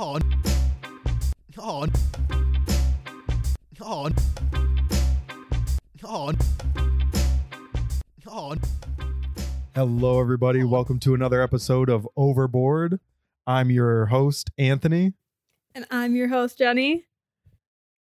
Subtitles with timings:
[0.00, 0.16] Oh.
[1.58, 1.86] Oh.
[3.82, 4.08] Oh.
[6.04, 6.32] Oh.
[8.28, 8.54] Oh.
[9.74, 10.62] Hello, everybody.
[10.62, 13.00] Welcome to another episode of Overboard.
[13.44, 15.14] I'm your host, Anthony.
[15.74, 17.06] And I'm your host, Jenny.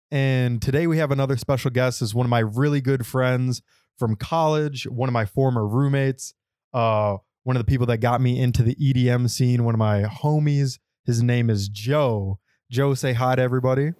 [0.10, 3.62] And today we have another special guest is one of my really good friends
[4.00, 6.34] from college, one of my former roommates,
[6.74, 10.02] uh, one of the people that got me into the EDM scene, one of my
[10.02, 10.80] homies.
[11.06, 12.40] His name is Joe.
[12.72, 13.92] Joe, say hi to everybody.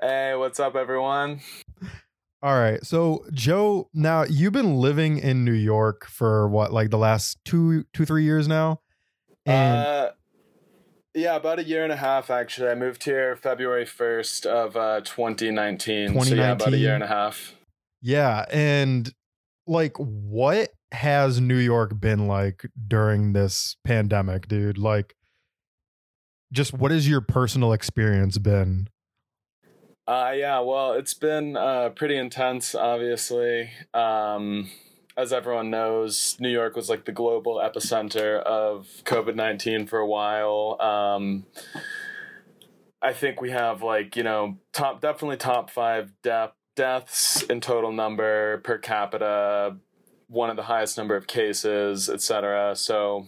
[0.00, 1.40] Hey, what's up, everyone?
[2.42, 2.84] All right.
[2.84, 7.84] So, Joe, now you've been living in New York for what, like the last two,
[7.92, 8.80] two, three years now?
[9.46, 10.10] And Uh,
[11.14, 12.70] yeah, about a year and a half actually.
[12.70, 16.20] I moved here February first of uh, 2019.
[16.20, 17.54] So yeah, about a year and a half.
[18.02, 19.12] Yeah, and
[19.66, 24.78] like what has New York been like during this pandemic, dude?
[24.78, 25.14] Like
[26.52, 28.88] just what has your personal experience been?
[30.06, 33.70] Uh, yeah, well, it's been uh, pretty intense, obviously.
[33.92, 34.70] Um,
[35.18, 40.06] as everyone knows, New York was like the global epicenter of COVID 19 for a
[40.06, 40.80] while.
[40.80, 41.44] Um,
[43.02, 47.92] I think we have like, you know, top, definitely top five death, deaths in total
[47.92, 49.76] number per capita,
[50.28, 52.74] one of the highest number of cases, et cetera.
[52.74, 53.26] So,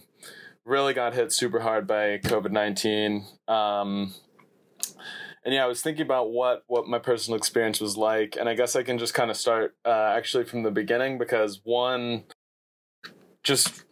[0.65, 3.25] really got hit super hard by COVID 19.
[3.47, 4.13] Um,
[5.43, 8.53] and yeah, I was thinking about what what my personal experience was like, and I
[8.53, 12.25] guess I can just kind of start uh, actually from the beginning because one,
[13.43, 13.83] just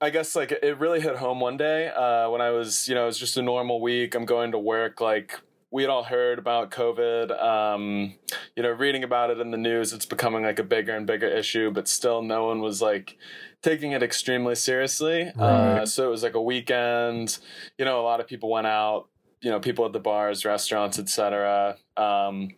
[0.00, 3.04] I guess like it really hit home one day uh, when I was you know
[3.04, 4.14] it was just a normal week.
[4.14, 5.40] I'm going to work like.
[5.72, 8.14] We had all heard about COVID, um,
[8.54, 9.92] you know, reading about it in the news.
[9.92, 13.16] It's becoming like a bigger and bigger issue, but still, no one was like
[13.62, 15.32] taking it extremely seriously.
[15.38, 17.38] Uh, so it was like a weekend.
[17.78, 19.08] You know, a lot of people went out
[19.42, 22.50] you know people at the bars restaurants etc um,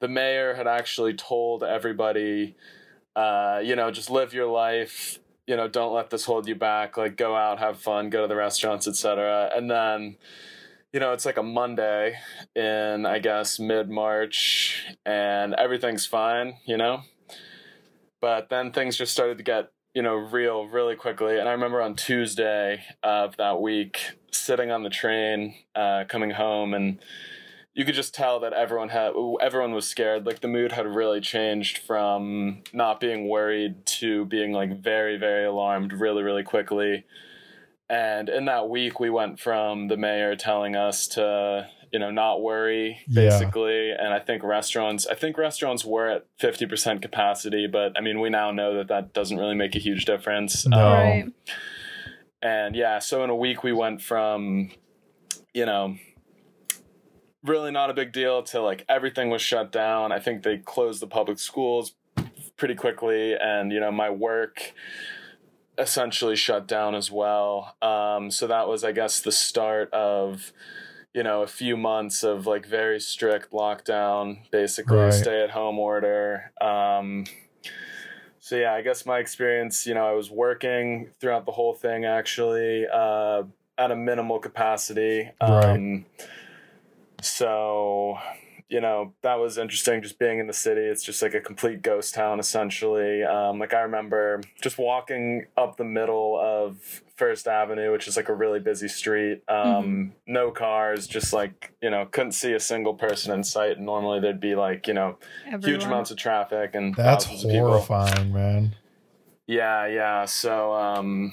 [0.00, 2.56] the mayor had actually told everybody
[3.16, 6.96] uh, you know just live your life you know don't let this hold you back
[6.96, 10.16] like go out have fun go to the restaurants etc and then
[10.92, 12.14] you know it's like a monday
[12.54, 17.02] in i guess mid-march and everything's fine you know?
[18.20, 21.38] But then things just started to get you know real really quickly.
[21.38, 23.98] And i remember on tuesday of that week
[24.30, 26.98] sitting on the train uh, coming home and
[27.74, 30.26] you could just tell that everyone had everyone was scared.
[30.26, 35.44] Like the mood had really changed from not being worried to being like very very
[35.46, 37.04] alarmed really really quickly
[37.90, 42.42] and in that week we went from the mayor telling us to you know not
[42.42, 43.28] worry Yeah.
[43.30, 48.20] basically and i think restaurants i think restaurants were at 50% capacity but i mean
[48.20, 50.76] we now know that that doesn't really make a huge difference No.
[50.78, 51.32] Um, Right.
[52.42, 54.70] and yeah, so in a week we went from,
[55.54, 55.96] you know,
[57.42, 60.12] really not a big deal to like everything was shut down.
[60.12, 61.94] I think they closed the public schools
[62.56, 64.72] pretty quickly, and you know, my work
[65.78, 67.76] essentially shut down as well.
[67.80, 70.52] Um, so that was, I guess, the start of.
[71.14, 75.12] You know, a few months of like very strict lockdown, basically Right.
[75.12, 76.52] stay at home order.
[76.60, 77.24] Um,
[78.38, 82.04] so yeah, I guess my experience, you know, I was working throughout the whole thing
[82.04, 83.44] actually uh,
[83.78, 85.30] at a minimal capacity.
[85.40, 86.04] Um,
[87.22, 88.18] So,
[88.68, 90.02] you know, that was interesting.
[90.02, 93.22] Just being in the city, it's just like a complete ghost town essentially.
[93.22, 98.28] Um, like I remember just walking up the middle of First Avenue, which is like
[98.28, 99.42] a really busy street.
[99.48, 103.76] Um, No cars, just like you know, couldn't see a single person in sight.
[103.78, 105.16] And normally there'd be like you know
[105.62, 107.68] huge amounts of traffic and That's thousands of people.
[107.68, 108.74] horrifying, man.
[109.46, 110.26] Yeah, yeah.
[110.26, 111.32] So, um,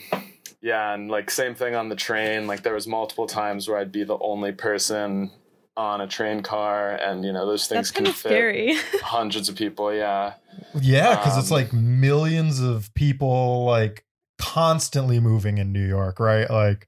[0.61, 2.47] yeah, and like same thing on the train.
[2.47, 5.31] Like there was multiple times where I'd be the only person
[5.77, 8.75] on a train car, and you know those things That's can fit scary.
[9.01, 9.93] hundreds of people.
[9.93, 10.33] Yeah,
[10.79, 14.05] Yeah, because it's Um, like millions of people like
[14.37, 16.49] constantly moving in New York, right?
[16.49, 16.87] Like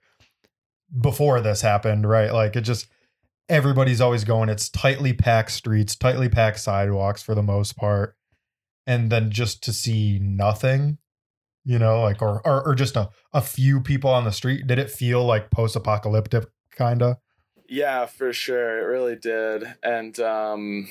[1.00, 2.32] before this happened, right?
[2.32, 2.88] Like it just
[3.50, 4.50] everybody's always going.
[4.50, 8.16] It's tightly packed streets, tightly packed sidewalks for the most part.
[8.86, 10.98] And then just to see nothing,
[11.66, 14.80] you know, like or or, or just a, a few people on the street, did
[14.80, 16.46] it feel like post apocalyptic
[16.76, 17.18] kinda?
[17.68, 19.64] Yeah, for sure, it really did.
[19.84, 20.88] And um,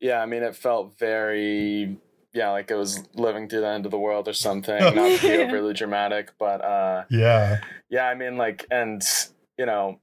[0.00, 1.96] yeah, I mean, it felt very.
[2.32, 4.94] Yeah, like it was living through the end of the world or something.
[4.94, 5.38] Not to be Yeah.
[5.48, 7.60] overly dramatic, but uh, Yeah.
[7.90, 9.02] yeah i mean like and
[9.58, 9.98] you know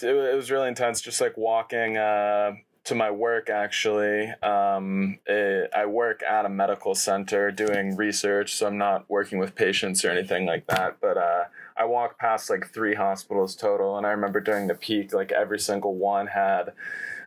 [0.00, 2.52] it, it was really intense just like walking uh
[2.84, 8.66] to my work actually um it, i work at a medical center doing research so
[8.68, 11.44] i'm not working with patients or anything like that but uh
[11.78, 15.58] I walked past like three hospitals total, and I remember during the peak, like every
[15.60, 16.72] single one had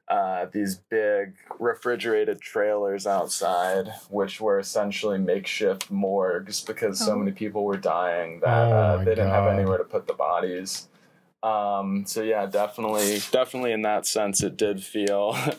[0.07, 7.19] uh, these big refrigerated trailers outside, which were essentially makeshift morgues because so Oh.
[7.19, 10.13] many people were dying that Oh uh, my they didn't have anywhere to put the
[10.13, 10.89] bodies.
[11.43, 15.55] Um, so yeah, definitely, definitely in that sense, it did feel, uh,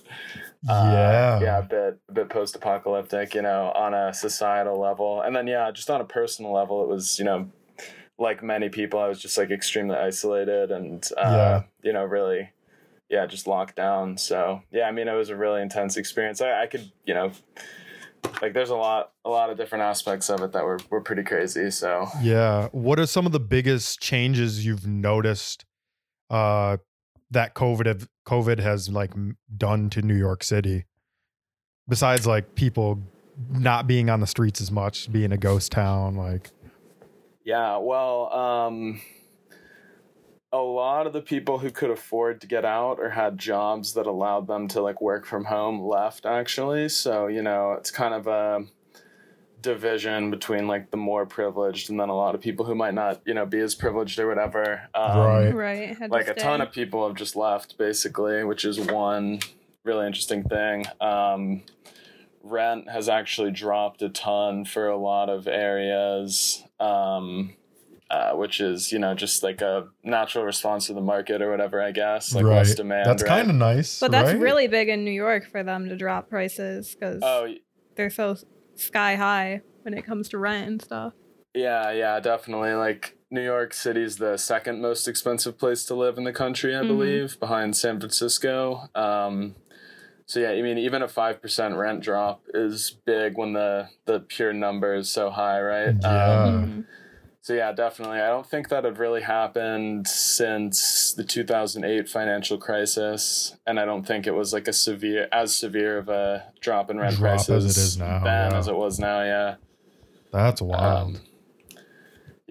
[0.68, 1.40] Yeah.
[1.40, 5.70] yeah, a bit, a bit post-apocalyptic, you know, on a societal level, and then yeah,
[5.72, 7.50] just on a personal level, it was, you know,
[8.22, 11.62] like many people, I was just like extremely isolated and, uh, Yeah.
[11.82, 12.50] you know, really,
[13.10, 14.16] yeah, just locked down.
[14.16, 16.40] So yeah, I mean, it was a really intense experience.
[16.40, 17.32] I, I could, you know,
[18.40, 21.24] like there's a lot, a lot of different aspects of it that were were pretty
[21.24, 21.70] crazy.
[21.70, 22.68] So Yeah.
[22.72, 25.64] What are some of the biggest changes you've noticed
[26.30, 26.76] uh
[27.30, 29.12] that COVID have, COVID has like
[29.56, 30.84] done to New York City?
[31.88, 33.00] Besides like people
[33.50, 36.50] not being on the streets as much, being a ghost town, like
[37.44, 39.00] Yeah, well, um,
[40.52, 44.06] a lot of the people who could afford to get out or had jobs that
[44.06, 46.88] allowed them to like work from home left actually.
[46.90, 48.64] So, you know, it's kind of a
[49.62, 53.22] division between like the more privileged and then a lot of people who might not,
[53.24, 54.82] you know, be as privileged or whatever.
[54.94, 55.50] Um, Right.
[55.54, 55.96] Right.
[55.96, 59.40] had to like a ton of people have just left basically which is one
[59.84, 61.62] really interesting thing um,
[62.42, 67.54] rent has actually dropped a ton for a lot of areas um,
[68.10, 71.80] uh, which is you know just like a natural response to the market or whatever
[71.82, 73.28] i guess like less demand That's right?
[73.28, 74.00] kind of nice.
[74.00, 74.40] But that's right?
[74.40, 77.46] really big in New York for them to drop prices because oh
[77.96, 78.36] they're so
[78.74, 81.12] sky high when it comes to rent and stuff.
[81.54, 82.72] Yeah, yeah, definitely.
[82.72, 86.80] Like New York City's the second most expensive place to live in the country, I
[86.82, 86.88] Mhm.
[86.88, 88.88] believe, behind San Francisco.
[88.94, 89.56] Um,
[90.26, 94.20] so yeah, I mean, even a five percent rent drop is big when the the
[94.20, 95.94] pure number is so high, right?
[96.00, 96.08] Yeah.
[96.44, 96.84] Um, Mhm.
[97.40, 98.20] so yeah, definitely.
[98.20, 104.06] I don't think that had really happened since the 2008 financial crisis, and I don't
[104.06, 107.48] think it was like a severe, as severe of a drop in rent Drop as
[107.48, 108.58] it is now, then yeah.
[108.58, 109.22] as it was now.
[109.22, 109.54] Yeah.
[110.32, 111.16] That's wild.
[111.16, 111.20] Um,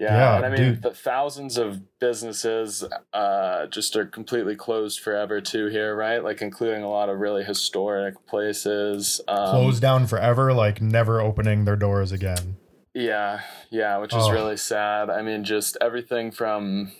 [0.02, 0.82] yeah, Yeah, and I mean, dude.
[0.82, 6.22] the thousands of businesses uh, just are completely closed forever too here, right?
[6.22, 9.20] Like including a lot of really historic places.
[9.28, 12.56] Um, Closed down forever, like never opening their doors again.
[12.94, 13.40] Yeah,
[13.70, 14.32] yeah, which is Oh.
[14.32, 15.08] really sad.
[15.08, 16.92] I mean, just everything from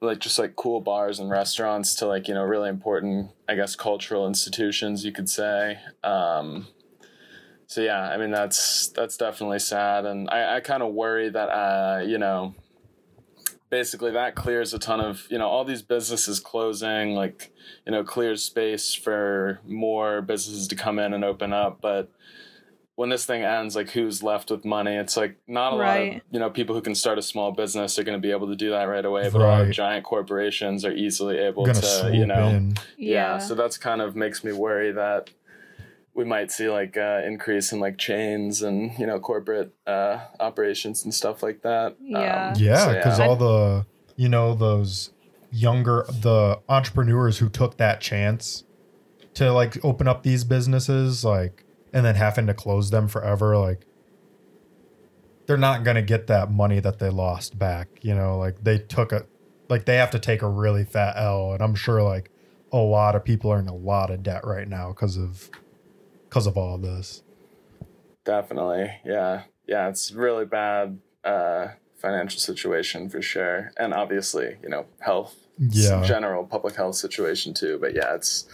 [0.00, 3.76] like just like cool bars and restaurants to like you know really important, I guess,
[3.76, 5.04] cultural institutions.
[5.04, 5.78] You could say.
[6.02, 6.66] Um,
[7.72, 11.48] so yeah, I mean that's that's definitely sad, and I, I kind of worry that
[11.48, 12.54] uh, you know
[13.70, 17.50] basically that clears a ton of you know all these businesses closing like
[17.86, 22.12] you know clears space for more businesses to come in and open up but
[22.96, 26.20] when this thing ends like who's left with money it's like not a lot of
[26.30, 28.56] you know people who can start a small business are going to be able to
[28.56, 32.26] do that right away but a lot of giant corporations are easily able gonna you
[32.26, 32.74] know in.
[32.98, 33.38] yeah.
[33.38, 35.30] so that's kind of makes me worry that
[36.14, 41.04] we might see like uh, increase in like chains and you know corporate uh, operations
[41.04, 42.48] and stuff like that Yeah.
[42.48, 43.86] Um, Yeah, so, because all the
[44.16, 45.10] you know those
[45.50, 48.64] younger the entrepreneurs who took that chance
[49.34, 53.86] to like open up these businesses, like, and then having to close them forever, like,
[55.46, 57.88] they're not gonna get that money that they lost back.
[58.02, 59.26] You know, like they took a,
[59.68, 62.30] like they have to take a really fat L, and I'm sure like
[62.72, 65.50] a lot of people are in a lot of debt right now because of
[66.32, 67.22] because of all of this.
[68.24, 68.90] Definitely.
[69.04, 69.42] Yeah.
[69.66, 69.88] Yeah.
[69.90, 73.70] It's really bad uh, financial situation for sure.
[73.76, 76.02] And obviously, you know, health, Yeah.
[76.02, 77.76] general public health situation too.
[77.78, 78.46] But yeah, it's,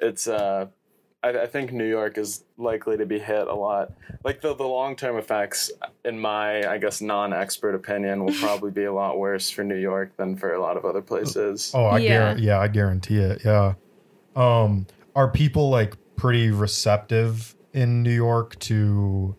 [0.00, 0.68] it's, uh,
[1.22, 3.92] I, I think New York is likely to be hit a lot.
[4.24, 5.70] Like the, the long term effects,
[6.06, 9.76] in my, I guess, non expert opinion, will probably be a lot worse for New
[9.76, 11.70] York than for a lot of other places.
[11.74, 12.08] Oh, I Yeah.
[12.08, 12.42] guarantee.
[12.46, 13.42] Yeah, I guarantee it.
[13.44, 13.74] Yeah.
[14.34, 19.36] Um, are people like pretty receptive in New York to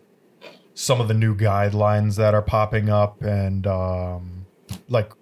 [0.74, 4.46] some of the new guidelines that are popping up and um,
[4.88, 5.12] like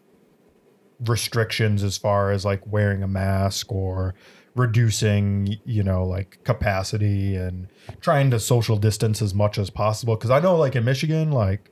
[1.07, 4.15] restrictions as far as like wearing a mask or
[4.55, 7.69] reducing, you know, like capacity and
[8.01, 10.15] trying to social distance as much as possible?
[10.15, 11.71] Because I know, like in Michigan, like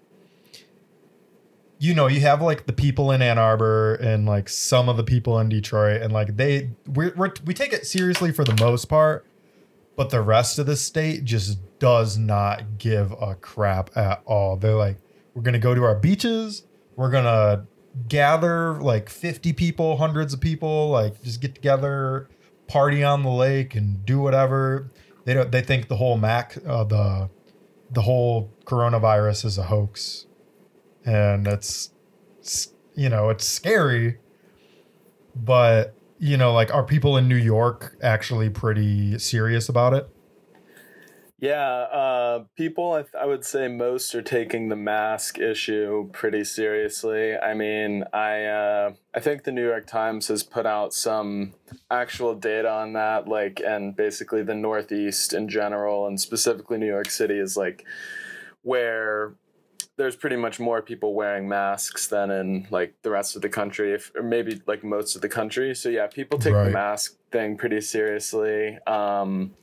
[1.79, 5.05] you know, you have like the people in Ann Arbor and like some of the
[5.05, 9.27] people in Detroit, and like they we're, we take it seriously for the most part,
[9.97, 14.57] but the rest of the state just does not give a crap at all.
[14.57, 14.99] They're like,
[15.35, 16.65] we're gonna go to our beaches,
[16.97, 17.67] we're gonna
[18.09, 22.29] gather like 50 people, hundreds of people, like just get together,
[22.69, 24.91] party on the lake, and do whatever.
[25.25, 25.51] They don't.
[25.51, 27.31] They think the whole Mac, uh, the
[27.91, 30.27] the whole coronavirus is a hoax
[31.05, 31.91] and it's
[32.95, 34.19] you know, it's scary.
[35.35, 35.95] But,
[36.25, 40.09] you know, like, are people in New York actually pretty serious about it?
[41.39, 46.45] Yeah, uh, people, I, th- I would say most are taking the mask issue pretty
[46.45, 47.37] seriously.
[47.37, 51.53] I mean, I uh, I think the New York Times has put out some
[51.91, 57.11] actual data on that, like, and basically the Northeast in general, and specifically New York
[57.11, 57.85] City, is like
[58.63, 59.35] where
[59.97, 63.93] there's pretty much more people wearing masks than in like the rest of the country,
[63.95, 65.75] if, or maybe like most of the country.
[65.75, 66.65] So yeah, people take Right.
[66.65, 68.79] the mask thing pretty seriously.
[68.87, 69.55] Um,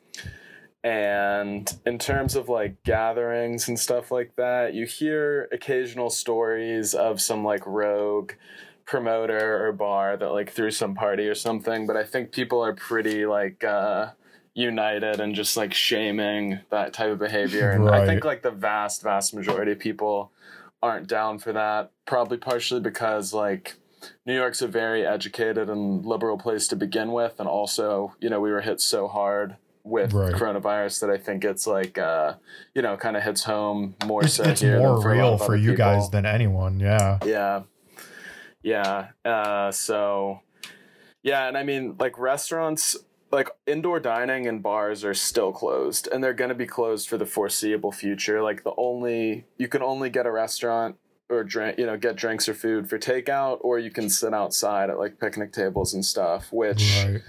[0.83, 7.21] and in terms of like gatherings and stuff like that, you hear occasional stories of
[7.21, 8.31] some like rogue
[8.85, 11.85] promoter or bar that like threw some party or something.
[11.85, 14.11] But I think people are pretty like uh,
[14.53, 17.71] united and just like shaming that type of behavior.
[17.71, 20.31] And I think like the vast, vast majority of people
[20.83, 21.91] aren't down for that.
[22.05, 23.75] Probably partially because like
[24.25, 28.39] New York's a very educated and liberal place to begin with, and also you know
[28.41, 30.33] we were hit so hard with Right.
[30.33, 32.33] coronavirus that I think it's like uh,
[32.75, 35.55] you know kind of hits home more It's, so it's here more for real for
[35.55, 36.79] you guys than anyone.
[36.79, 37.19] Yeah.
[37.25, 37.61] Yeah.
[38.63, 39.07] Yeah.
[39.25, 40.41] Uh, so,
[41.23, 41.47] yeah.
[41.47, 42.95] And I mean, like restaurants,
[43.31, 47.17] like indoor dining and bars are still closed and they're going to be closed for
[47.17, 48.41] the foreseeable future.
[48.41, 50.97] Like the only, you can only get a restaurant
[51.29, 54.89] or drink, you know, get drinks or food for takeout, or you can sit outside
[54.89, 57.21] at like picnic tables and stuff, which, Right.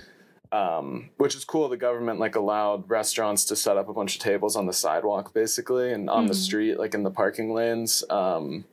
[0.51, 1.69] um, which is cool.
[1.69, 5.33] The government like allowed restaurants to set up a bunch of tables on the sidewalk,
[5.33, 6.37] basically, and on the Mhm.
[6.45, 8.03] street, like in the parking lanes.
[8.11, 8.65] Um,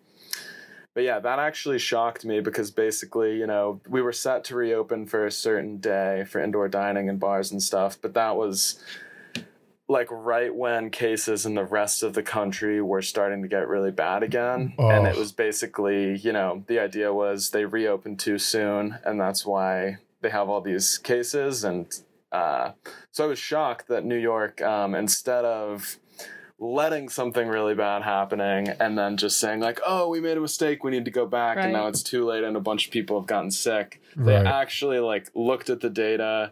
[0.99, 5.05] but yeah, that actually shocked me because basically, you know, we were set to reopen
[5.05, 8.83] for a certain day for indoor dining and bars and stuff, but that was
[9.87, 13.91] like right when cases in the rest of the country were starting to get really
[13.91, 14.73] bad again.
[14.77, 15.19] And it Oh.
[15.19, 20.29] was basically, you know, the idea was they reopened too soon, and that's why they
[20.31, 21.63] have all these cases.
[21.63, 21.87] And
[22.33, 22.71] uh,
[23.11, 25.95] so I was shocked that New York, um, instead of
[26.59, 30.83] letting something really bad happening and then just saying like oh we made a mistake.
[30.83, 31.57] We need to go back.
[31.57, 34.01] And now it's too late and a bunch of people have gotten sick.
[34.15, 34.45] They Right.
[34.45, 36.51] actually like looked at the data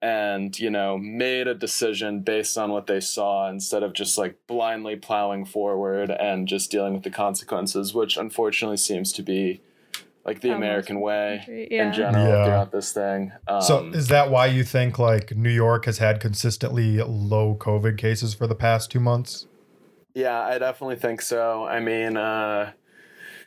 [0.00, 4.36] and you know made a decision based on what they saw instead of just like
[4.48, 9.60] blindly plowing forward and just dealing with the consequences which unfortunately seems to be
[10.24, 11.86] like the How american way yeah.
[11.88, 12.44] in general Yeah.
[12.44, 16.20] throughout this thing um, so is that why you think like New York has had
[16.20, 19.46] consistently low COVID cases for the past two months?
[20.14, 21.64] Yeah, I definitely think so.
[21.64, 22.72] I mean, uh, the,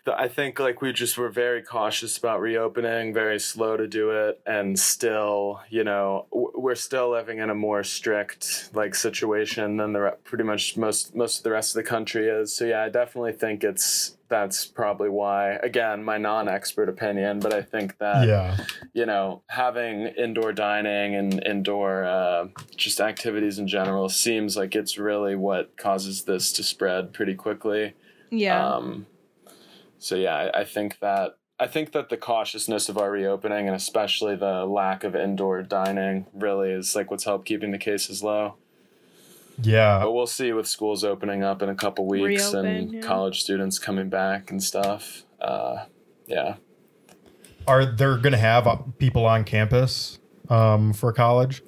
[0.07, 4.39] I think like we just were very cautious about reopening, very slow to do it,
[4.45, 10.17] and still, you know, we're still living in a more strict like situation than the
[10.23, 12.53] pretty much most most of the rest of the country is.
[12.53, 15.53] So yeah, I definitely think it's that's probably why.
[15.63, 18.57] Again, my non-expert opinion, but I think that yeah.
[18.93, 24.97] you know, having indoor dining and indoor uh, just activities in general seems like it's
[24.97, 27.93] really what causes this to spread pretty quickly.
[28.29, 28.75] Yeah.
[28.75, 29.05] Um,
[29.99, 33.75] so yeah, I, I think that I think that the cautiousness of our reopening and
[33.75, 38.55] especially the lack of indoor dining really is like what's helped keeping the cases low.
[39.61, 39.99] Yeah.
[40.03, 43.01] But we'll see with schools opening up in a couple weeks and yeah.
[43.01, 45.23] college students coming back and stuff.
[45.39, 45.85] Uh,
[46.27, 46.55] yeah.
[47.65, 51.63] Are there going to have uh, people on campus um, for college?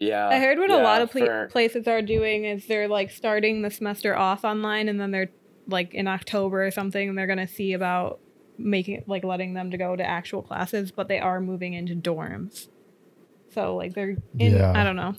[0.00, 0.28] Yeah.
[0.28, 3.62] I heard what a lot of pla- for- places are doing is they're like starting
[3.62, 5.30] the semester off online and then they're
[5.68, 8.20] like in October or something and they're going to see about
[8.58, 12.68] making like letting them to go to actual classes but they are moving into dorms.
[13.54, 14.72] So like they're in Yeah.
[14.74, 15.14] I don't know.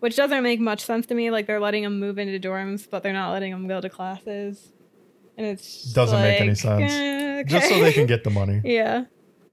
[0.00, 3.02] Which doesn't make much sense to me like they're letting them move into dorms but
[3.02, 4.72] they're not letting them go to classes.
[5.36, 6.92] And it's just Doesn't make any sense.
[6.92, 8.60] eh, Just so they can get the money.
[8.64, 9.04] Yeah.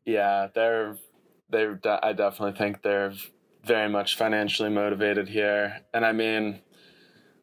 [0.05, 0.95] yeah they're
[1.49, 3.13] they're de- i definitely think they're
[3.63, 6.59] very much financially motivated here and i mean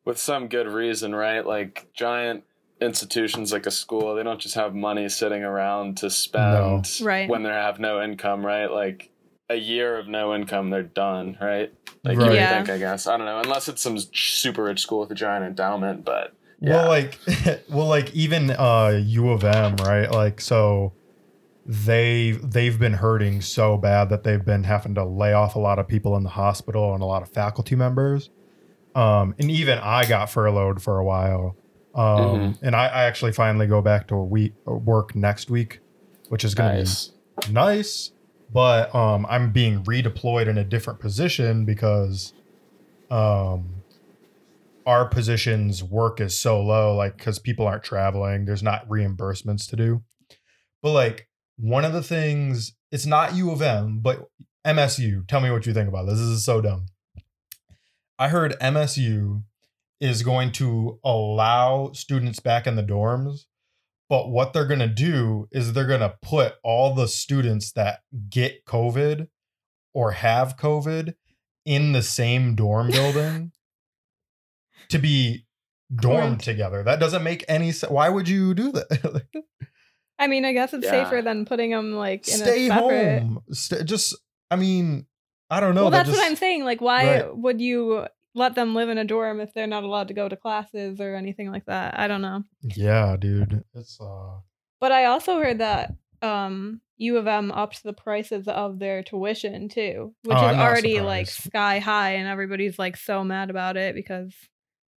[0.05, 2.43] with some good reason right like giant
[2.81, 7.29] institutions like a school they don't just have money sitting around to spend Right.
[7.29, 9.11] when they have no income right like
[9.49, 11.73] a year of no income they're done right
[12.05, 12.25] like Right.
[12.25, 12.57] you would Yeah.
[12.57, 15.45] think i guess i don't know unless it's some super rich school with a giant
[15.45, 17.19] endowment but yeah Well, like,
[17.71, 20.11] well, like even uh, U of M, right?
[20.11, 20.93] Like, so
[21.65, 25.79] they they've been hurting so bad that they've been having to lay off a lot
[25.79, 28.29] of people in the hospital and a lot of faculty members.
[28.95, 31.57] Um, and even I got furloughed for a while.
[31.95, 32.59] Um, Mhm.
[32.63, 35.81] and I, I actually finally go back to a week work next week,
[36.29, 37.09] which is going to nice
[37.47, 38.13] be nice.
[38.53, 42.33] But um, I'm being redeployed in a different position because
[43.11, 43.83] um,
[44.87, 49.77] our position's work is so low, like because people aren't traveling, there's not reimbursements to
[49.77, 50.03] do.
[50.83, 51.29] But like
[51.59, 54.27] one of the things it's not U of M, but
[54.67, 55.27] MSU.
[55.29, 56.19] Tell me what you think about this.
[56.19, 56.87] This is so dumb.
[58.19, 59.45] I heard MSU
[60.01, 63.41] is going to allow students back in the dorms,
[64.09, 68.01] but what they're going to do is they're going to put all the students that
[68.31, 69.29] get COVID
[69.93, 71.15] or have COVID
[71.67, 73.53] in the same dorm building
[74.89, 75.47] to be
[75.95, 76.83] dormed Quarant- together.
[76.83, 77.91] That doesn't make any sense.
[77.93, 79.23] Why would you do that?
[80.19, 81.05] I mean, I guess it's Yeah.
[81.05, 83.21] safer than putting them like in Stay a separate.
[83.23, 83.43] home.
[83.53, 84.17] Stay, just,
[84.51, 85.07] I mean,
[85.51, 85.83] I don't know.
[85.83, 86.65] well, that that's what I'm saying.
[86.65, 87.37] Like, why Right.
[87.37, 90.37] would you let them live in a dorm if they're not allowed to go to
[90.37, 91.99] classes or anything like that?
[91.99, 92.45] I don't know.
[92.63, 93.65] Yeah, dude.
[93.75, 94.41] It's uh
[94.81, 99.69] But I also heard that um, U of M upped the prices of their tuition
[99.69, 103.77] too, which Oh, is I'm already like sky high, and everybody's like so mad about
[103.77, 104.35] it because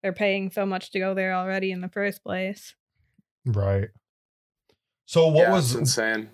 [0.02, 2.76] they're paying so much to go there already in the first place.
[3.46, 3.90] right.
[5.06, 6.30] So what yeah, was insane?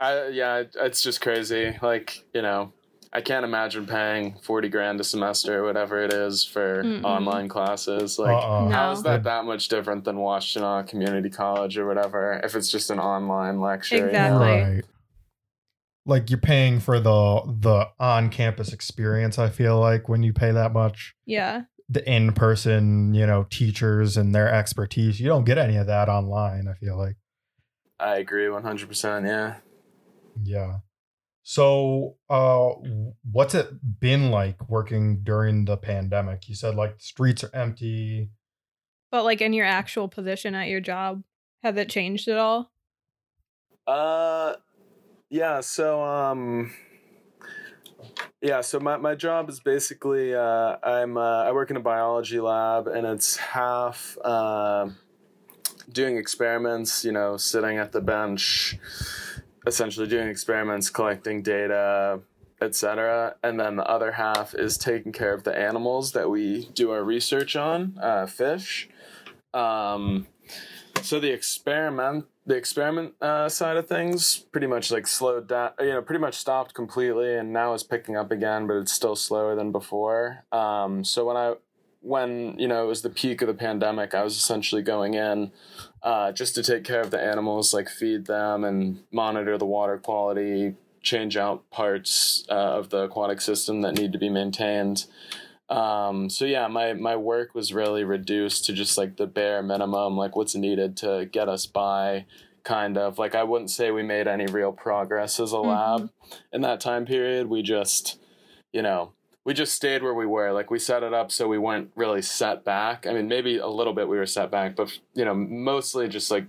[0.00, 1.76] I yeah, it's just crazy.
[1.80, 2.72] Like you know,
[3.16, 7.04] I can't imagine paying forty grand a semester, or whatever it is, for Mm-mm.
[7.04, 8.18] online classes.
[8.18, 8.64] Like, uh-uh.
[8.64, 8.70] No.
[8.70, 12.40] how is that that much different than Washtenaw Community College or whatever?
[12.42, 14.08] If it's just an online lecture, you know?
[14.08, 14.46] Exactly.
[14.46, 14.84] right?
[16.06, 20.72] Like you're paying for the the on-campus experience, I feel like when you pay that
[20.72, 21.14] much.
[21.24, 25.20] Yeah, The in-person, you know, teachers and their expertise.
[25.20, 27.16] You don't get any of that online, I feel like.
[28.00, 29.24] I agree one hundred percent.
[29.24, 29.54] Yeah.
[30.42, 30.78] Yeah.
[31.46, 32.70] So, uh,
[33.30, 36.48] what's it been like working during the pandemic?
[36.48, 38.30] You said like the streets are empty.
[39.10, 41.22] but like in your actual position at your job,
[41.62, 42.72] has it changed at all?
[43.86, 44.54] Uh,
[45.28, 45.60] yeah.
[45.60, 46.72] So, um,
[48.40, 48.62] yeah.
[48.62, 52.86] So my, my job is basically uh, I'm uh, I work in a biology lab,
[52.86, 54.88] and it's half uh,
[55.92, 57.04] doing experiments.
[57.04, 58.78] You know, sitting at the bench,
[59.66, 62.20] essentially doing experiments, collecting data,
[62.60, 63.36] etc.
[63.42, 67.04] And then the other half is taking care of the animals that we do our
[67.04, 68.88] research on, uh, fish.
[69.52, 70.26] Um,
[71.02, 75.88] so the experiment the experiment uh, side of things pretty much like slowed down you
[75.88, 79.54] know pretty much stopped completely and now is picking up again but it's still slower
[79.54, 81.54] than before um, so when i
[82.00, 85.50] when you know it was the peak of the pandemic i was essentially going in
[86.04, 89.98] uh, just to take care of the animals like feed them and monitor the water
[89.98, 95.06] quality change out parts uh, of the aquatic system that need to be maintained
[95.68, 100.16] um, so yeah, my my work was really reduced to just like the bare minimum,
[100.16, 102.26] like what's needed to get us by.
[102.64, 106.10] Kind of like I wouldn't say we made any real progress as a lab
[106.52, 107.48] in that time period.
[107.48, 108.18] We just,
[108.72, 109.12] you know,
[109.44, 110.52] we just stayed where we were.
[110.52, 113.06] Like we set it up so we weren't really set back.
[113.06, 116.30] I mean, maybe a little bit we were set back, but you know, mostly just
[116.30, 116.46] like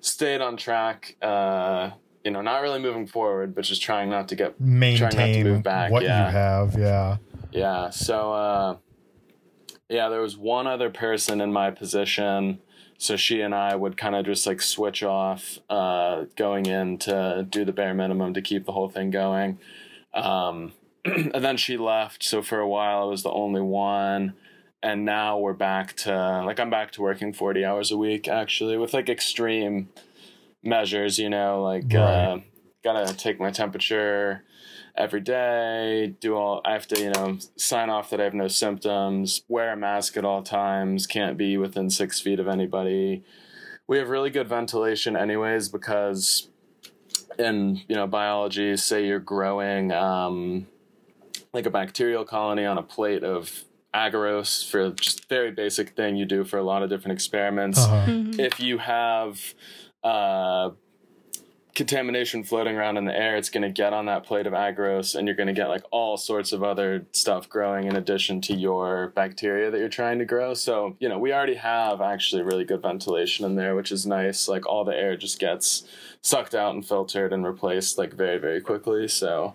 [0.00, 1.16] stayed on track.
[1.20, 1.90] Uh,
[2.24, 5.90] you know, not really moving forward, but just trying not to get Maintain move back,
[5.90, 6.26] what yeah.
[6.26, 6.78] you have.
[6.78, 7.16] Yeah.
[7.52, 7.90] yeah.
[7.90, 8.76] So, uh,
[9.90, 12.60] yeah, there was one other person in my position.
[12.96, 17.46] So she and I would kind of just like switch off, uh, going in to
[17.48, 19.58] do the bare minimum to keep the whole thing going.
[20.14, 20.72] Um,
[21.34, 22.22] and then she left.
[22.22, 24.34] So for a while, I was the only one.
[24.82, 28.76] And now we're back to like, I'm back to working 40 hours a week actually
[28.76, 29.88] with like extreme
[30.62, 32.38] measures, you know, like, uh,
[32.84, 34.44] gotta take my temperature
[34.96, 38.46] every day do all i have to you know sign off that i have no
[38.46, 43.24] symptoms wear a mask at all times can't be within six feet of anybody
[43.88, 46.48] we have really good ventilation anyways because
[47.38, 50.66] in you know biology say you're growing um,
[51.54, 53.62] like a bacterial colony on a plate of
[53.94, 58.10] agarose for just very basic thing you do for a lot of different experiments Uh-huh.
[58.10, 58.38] Mhm.
[58.40, 59.40] if you have
[60.02, 60.70] uh,
[61.74, 65.14] contamination floating around in the air, it's going to get on that plate of agarose,
[65.14, 68.54] and you're going to get like all sorts of other stuff growing in addition to
[68.54, 70.54] your bacteria that you're trying to grow.
[70.54, 74.46] So, you know, we already have actually really good ventilation in there, which is nice.
[74.46, 75.84] Like all the air just gets
[76.22, 79.08] sucked out and filtered and replaced like very, very quickly.
[79.08, 79.54] So,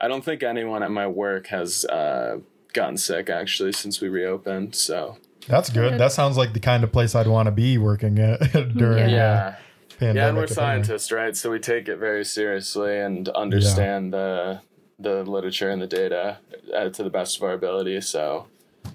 [0.00, 2.38] I don't think anyone at my work has uh,
[2.72, 4.74] gotten sick actually since we reopened.
[4.74, 5.98] So, That's good.
[5.98, 8.40] That sounds like the kind of place I'd want to be working at
[8.76, 9.16] during Yeah.
[9.16, 9.46] yeah.
[9.48, 9.54] uh,
[9.98, 10.16] pandemic.
[10.16, 11.36] Yeah, and we're scientists, right?
[11.36, 14.60] So we take it very seriously and understand the
[14.98, 16.38] the literature and the data
[16.76, 18.00] uh, to the best of our ability.
[18.00, 18.48] So,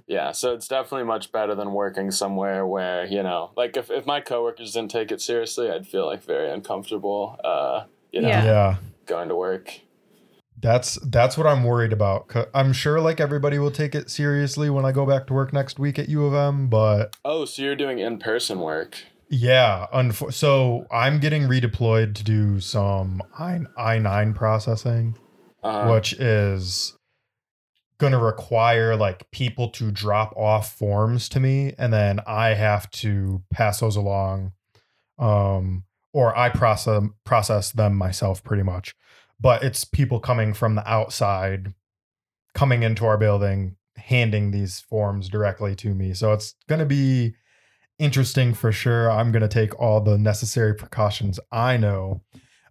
[0.06, 4.06] yeah, so it's definitely much better than working somewhere where you know, like if if
[4.06, 7.38] my coworkers didn't take it seriously, I'd feel like very uncomfortable.
[7.44, 8.46] Uh, you know, Yeah.
[8.46, 8.76] Yeah.
[9.06, 9.80] going to work.
[10.62, 12.34] That's that's what I'm worried about.
[12.54, 15.78] I'm sure like everybody will take it seriously when I go back to work next
[15.78, 18.98] week at U of M, but Oh, so you're doing in person work?
[19.34, 19.88] Yeah.
[20.30, 25.18] So I'm getting redeployed to do some I I nine processing,
[25.64, 26.96] Uh, which is
[27.98, 32.90] going to require like people to drop off forms to me, and then I have
[32.92, 34.52] to pass those along,
[35.18, 38.94] um, or I process process them myself pretty much.
[39.40, 41.74] But it's people coming from the outside,
[42.54, 46.14] coming into our building, handing these forms directly to me.
[46.14, 47.36] So it's going to be
[48.04, 49.10] interesting for sure.
[49.12, 52.22] I'm going to take all the necessary precautions I know.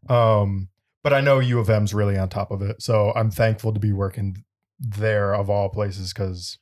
[0.08, 0.68] Um,
[1.02, 2.82] but I know U of M's really on top of it.
[2.82, 4.44] So I'm thankful to be working
[4.78, 6.58] there of all places because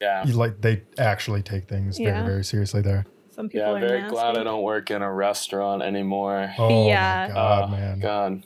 [0.00, 0.24] yeah.
[0.32, 2.12] like they actually take things Yeah.
[2.14, 3.06] very, very seriously there.
[3.30, 4.14] Some people Yeah, are very nasty.
[4.14, 6.52] glad I don't work in a restaurant anymore.
[6.58, 7.26] Oh Yeah.
[7.28, 8.00] my god, Oh, man.
[8.00, 8.42] God.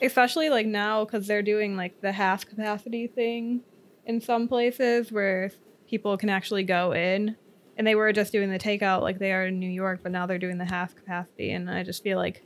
[0.00, 3.62] especially like now because they're doing like the half capacity thing
[4.06, 5.50] in some places where
[5.88, 7.36] people can actually go in
[7.78, 10.26] and they were just doing the takeout like they are in new york but now
[10.26, 12.44] they're doing the half capacity and i just feel like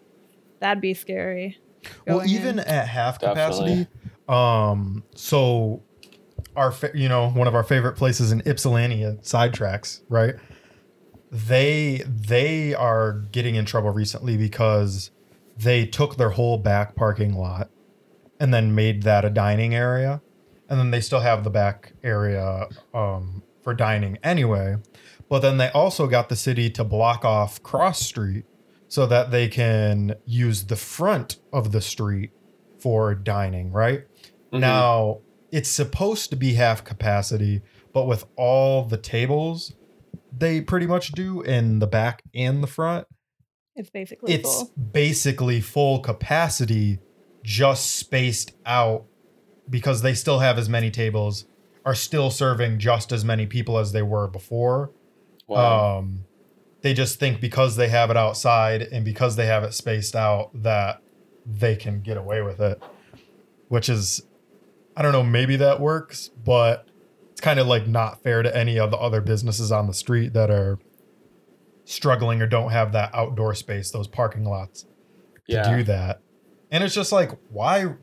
[0.60, 1.58] that'd be scary
[2.06, 2.66] Well, even in.
[2.66, 3.86] at half Definitely.
[3.86, 3.88] capacity,
[4.28, 5.82] um, so
[6.54, 10.36] our fa- you know one of our favorite places in Ypsilanti, Sidetracks, right?
[11.30, 15.10] They they are getting in trouble recently because
[15.56, 17.70] they took their whole back parking lot
[18.38, 20.20] and then made that a dining area,
[20.68, 24.76] and then they still have the back area um, for dining anyway.
[25.32, 28.44] But then they also got the city to block off Cross Street
[28.86, 32.32] so that they can use the front of the street
[32.78, 34.02] for dining, right?
[34.52, 34.60] Mhm.
[34.60, 37.62] Now, it's supposed to be half capacity,
[37.94, 39.72] but with all the tables
[40.38, 43.06] they pretty much do in the back and the front,
[43.74, 46.98] it's basically it's full basically full capacity,
[47.42, 49.06] just spaced out
[49.70, 51.46] because they still have as many tables,
[51.86, 54.90] are still serving just as many people as they were before.
[55.52, 55.98] Wow.
[55.98, 56.24] Um,
[56.82, 60.50] they just think because they have it outside and because they have it spaced out
[60.62, 61.00] that
[61.46, 62.82] they can get away with it,
[63.68, 64.22] which is,
[64.96, 66.88] I don't know, maybe that works, but
[67.30, 70.32] it's kind of like not fair to any of the other businesses on the street
[70.34, 70.78] that are
[71.84, 74.88] struggling or don't have that outdoor space, those parking lots to
[75.46, 75.76] yeah.
[75.76, 76.20] do that.
[76.70, 77.94] And it's just like, why?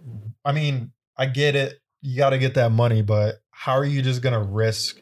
[0.46, 1.80] I mean, I get it.
[2.02, 5.02] You got to get that money, but how are you just going to risk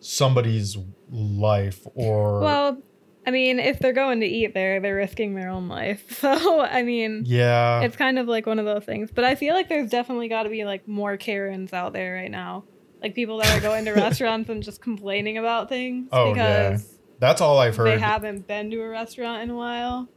[0.00, 0.76] somebody's
[1.10, 2.40] life or.
[2.40, 2.78] well
[3.26, 6.82] i mean if they're going to eat there they're risking their own life so i
[6.82, 7.80] mean yeah.
[7.80, 10.44] it's kind of like one of those things but i feel like there's definitely got
[10.44, 12.64] to be like more karens out there right now
[13.02, 16.70] like people that are going to restaurants and just complaining about things Oh, yeah.
[16.70, 17.86] because That's all I've heard.
[17.86, 20.08] they haven't been to a restaurant in a while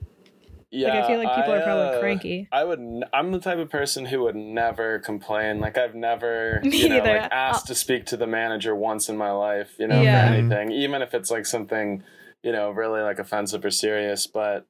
[0.74, 2.80] Yeah, like i feel like people are probably uh, cranky I would.
[2.80, 5.60] N- I'm the type of person who would never complain.
[5.60, 7.20] Like I've never, Me you know, either.
[7.20, 9.76] like asked to speak to the manager once in my life.
[9.78, 10.30] You know, Yeah.
[10.30, 12.04] for anything, even if it's like something,
[12.42, 14.28] you know, really like offensive or serious.
[14.28, 14.66] But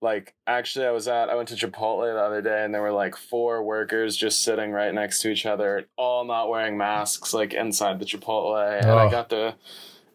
[0.00, 1.30] like, actually, I was at.
[1.30, 4.70] I went to Chipotle the other day, and there were like four workers just sitting
[4.70, 9.06] right next to each other, all not wearing masks, like inside the Chipotle, and I
[9.06, 9.10] Oh.
[9.10, 9.54] got the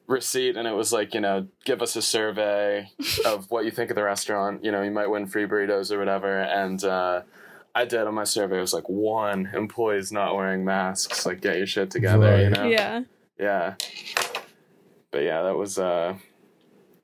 [0.10, 2.91] receipt and it was like you know give us a survey
[3.26, 4.65] of what you think of the restaurant.
[4.65, 6.41] You know you might win free burritos or whatever.
[6.41, 7.22] And uh
[7.76, 11.26] i did on my survey it was like one employee's not wearing masks.
[11.26, 12.63] Like get your shit together you know?
[12.65, 13.04] Yeah.
[13.39, 13.76] Yeah.
[15.12, 16.15] But yeah that was uh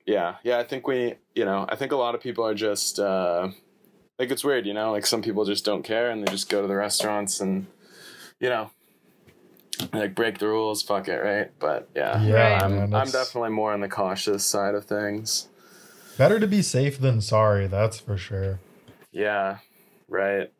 [0.04, 0.36] yeah.
[0.42, 3.48] Yeah i think we you know i think a lot of people are just uh
[4.18, 4.90] like it's weird you know?
[4.90, 7.68] Like some people just don't care and they just go to the restaurants and
[8.40, 8.70] you know
[9.92, 12.62] like break the rules fuck it right but yeah Yeah, Right.
[12.62, 15.48] I'm, man, I'm definitely more on the cautious side of things.
[16.16, 17.66] better to be safe than sorry.
[17.66, 18.60] That's for sure.
[19.12, 19.58] Yeah,
[20.08, 20.52] right.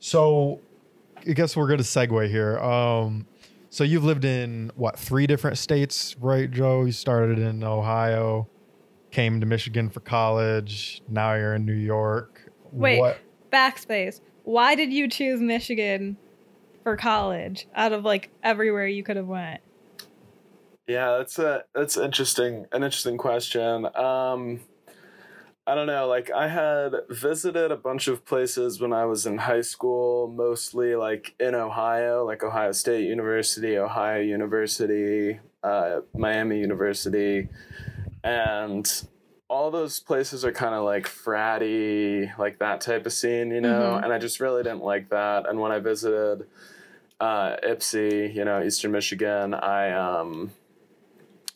[0.00, 0.60] So,
[1.28, 2.58] I guess we're gonna segue here.
[2.58, 3.26] Um,
[3.70, 6.84] so you've lived in what three different states, right, Joe?
[6.84, 8.48] You started in Ohio,
[9.10, 11.02] came to Michigan for college.
[11.08, 12.50] Now you're in New York.
[12.72, 13.00] Wait.
[13.00, 13.18] What?
[13.50, 16.18] backspace why did you choose michigan
[16.88, 19.60] for college out of like everywhere you could have went
[20.86, 23.84] Yeah, that's a that's interesting an interesting question.
[23.94, 24.60] Um
[25.66, 29.36] I don't know, like I had visited a bunch of places when I was in
[29.36, 37.50] high school, mostly like in Ohio, like Ohio State University, Ohio University, uh, Miami University,
[38.24, 38.90] and
[39.48, 43.98] all those places are kind of like fratty, like that type of scene, you know.
[44.00, 44.04] Mhm.
[44.04, 45.48] And I just really didn't like that.
[45.48, 46.46] And when I visited
[47.20, 50.52] uh, Ypsi, you know, Eastern Michigan, I um,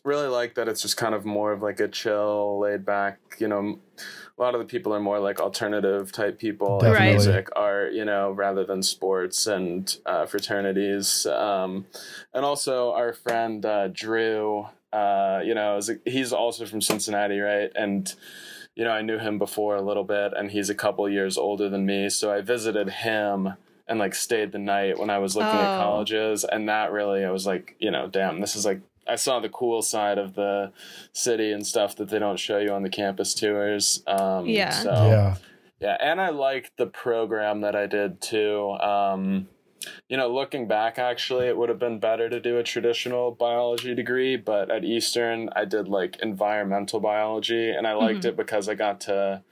[0.03, 3.47] really like that it's just kind of more of like a chill, laid back, you
[3.47, 3.79] know,
[4.37, 7.13] a lot of the people are more like alternative type people, like Definitely.
[7.13, 11.25] music, art, you know, rather than sports and uh, fraternities.
[11.25, 11.85] Um,
[12.33, 17.39] and also our friend uh, Drew, uh, you know, is a, he's also from Cincinnati,
[17.39, 17.71] right?
[17.75, 18.13] And
[18.75, 21.69] you know, I knew him before a little bit, and he's a couple years older
[21.69, 23.53] than me, so I visited him
[23.87, 25.77] and like stayed the night when I was looking at Oh.
[25.77, 28.81] colleges, and that really, I was like, you know, damn, this is like.
[29.05, 30.71] I saw the cool side of the
[31.11, 34.01] city and stuff that they don't show you on the campus tours.
[34.07, 34.69] Um, Yeah.
[34.69, 35.35] So, yeah.
[35.81, 38.71] yeah, and I liked the program that I did too.
[38.79, 39.49] Um,
[40.07, 43.93] you know, looking back, actually, it would have been better to do a traditional biology
[43.93, 48.29] degree, but at Eastern, I did like environmental biology, and I liked Mhm.
[48.29, 49.43] it because I got to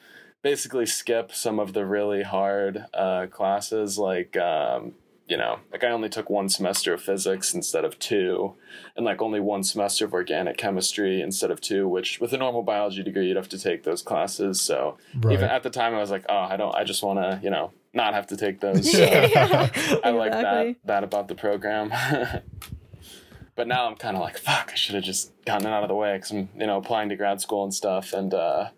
[0.41, 4.36] basically skip some of the really hard uh, classes, like.
[4.38, 4.93] Um,
[5.27, 8.56] you know, like I only took one semester of physics instead of two,
[8.97, 12.63] and like only one semester of organic chemistry instead of two, which with a normal
[12.63, 14.60] biology degree, you'd have to take those classes.
[14.60, 15.32] So, Right.
[15.36, 17.49] even at the time, I was like, oh, I don't, I just want to, you
[17.49, 18.91] know, not have to take those.
[18.91, 19.69] So Yeah.
[20.04, 21.93] I like that that about the program.
[23.56, 25.88] but now I'm kind of like, fuck, I should have just gotten it out of
[25.88, 28.69] the way because I'm, you know, applying to grad school and stuff, and uh,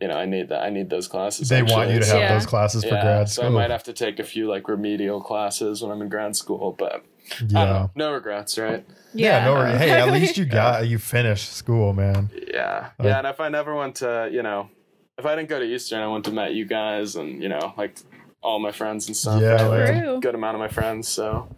[0.00, 0.62] you know, I need that.
[0.62, 1.48] I need those classes.
[1.48, 2.34] they want you to have Yeah.
[2.34, 3.42] those classes for yeah, grad so.
[3.44, 6.74] I might have to take a few like remedial classes when I'm in grad school,
[6.78, 7.64] but I don't yeah.
[7.64, 7.90] know.
[7.94, 8.84] no regrets, right?
[9.12, 9.78] Yeah, no worries.
[9.78, 12.30] Hey, at least you got you finished school, man.
[12.52, 13.18] Yeah, Like- yeah.
[13.18, 14.70] And if I never went to, you know,
[15.18, 17.74] if I didn't go to Eastern, I went to met you guys and you know,
[17.76, 17.98] like
[18.42, 19.42] all my friends and stuff.
[19.42, 21.08] Yeah, I like a good amount of my friends.
[21.08, 21.54] So,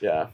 [0.00, 0.28] yeah.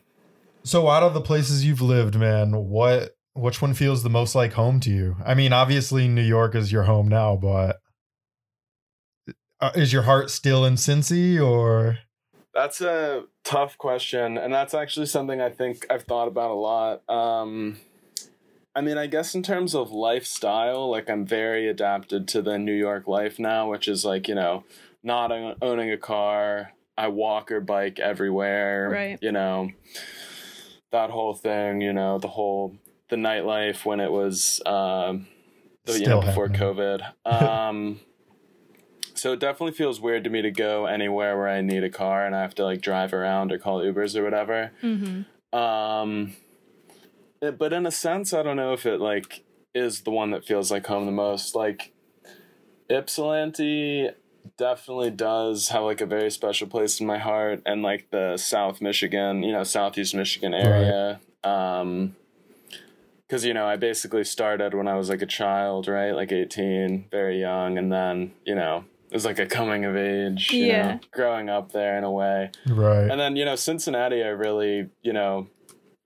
[0.62, 4.53] So out of the places you've lived, man, what which one feels the most like
[4.55, 5.16] home to you?
[5.24, 7.79] I mean, obviously New York is your home now, but
[9.61, 11.98] uh, is your heart still in Cincy or
[12.55, 17.09] That's a tough question, and that's actually something I think I've thought about a lot.
[17.09, 17.79] Um,
[18.74, 22.74] I mean, I guess in terms of lifestyle, like I'm very adapted to the New
[22.74, 24.64] York life now, which is like you know,
[25.03, 26.72] not owning a car.
[26.96, 28.88] I walk or bike everywhere.
[28.90, 29.18] Right.
[29.22, 29.70] You know,
[30.90, 31.81] that whole thing.
[31.81, 32.77] You know, the whole
[33.11, 35.27] the nightlife when it was, um,
[35.85, 36.77] the, you know, before happening.
[36.77, 37.12] COVID.
[37.27, 38.01] Um,
[39.14, 42.25] so it definitely feels weird to me to go anywhere where I need a car
[42.25, 44.71] and I have to like drive around or call Ubers or whatever.
[44.83, 45.59] Mm-hmm.
[45.59, 46.37] Um,
[47.42, 49.42] it- but in a sense, I don't know if it like
[49.75, 51.55] is the one that feels like home the most.
[51.57, 51.92] Like
[52.90, 54.09] Ypsilanti
[54.57, 58.81] definitely does have like a very special place in my heart, and like the South
[58.81, 61.21] Michigan, you know, Southeast Michigan area.
[61.44, 62.16] Um,
[63.29, 67.07] because you know I basically started when I was like a child, right, like eighteen,
[67.11, 70.83] very young, and then you know it was like a coming of age, you Yeah.
[70.93, 72.51] know, growing up there in a way.
[72.69, 73.11] right?
[73.11, 75.47] And then, you know, Cincinnati, I really, you know,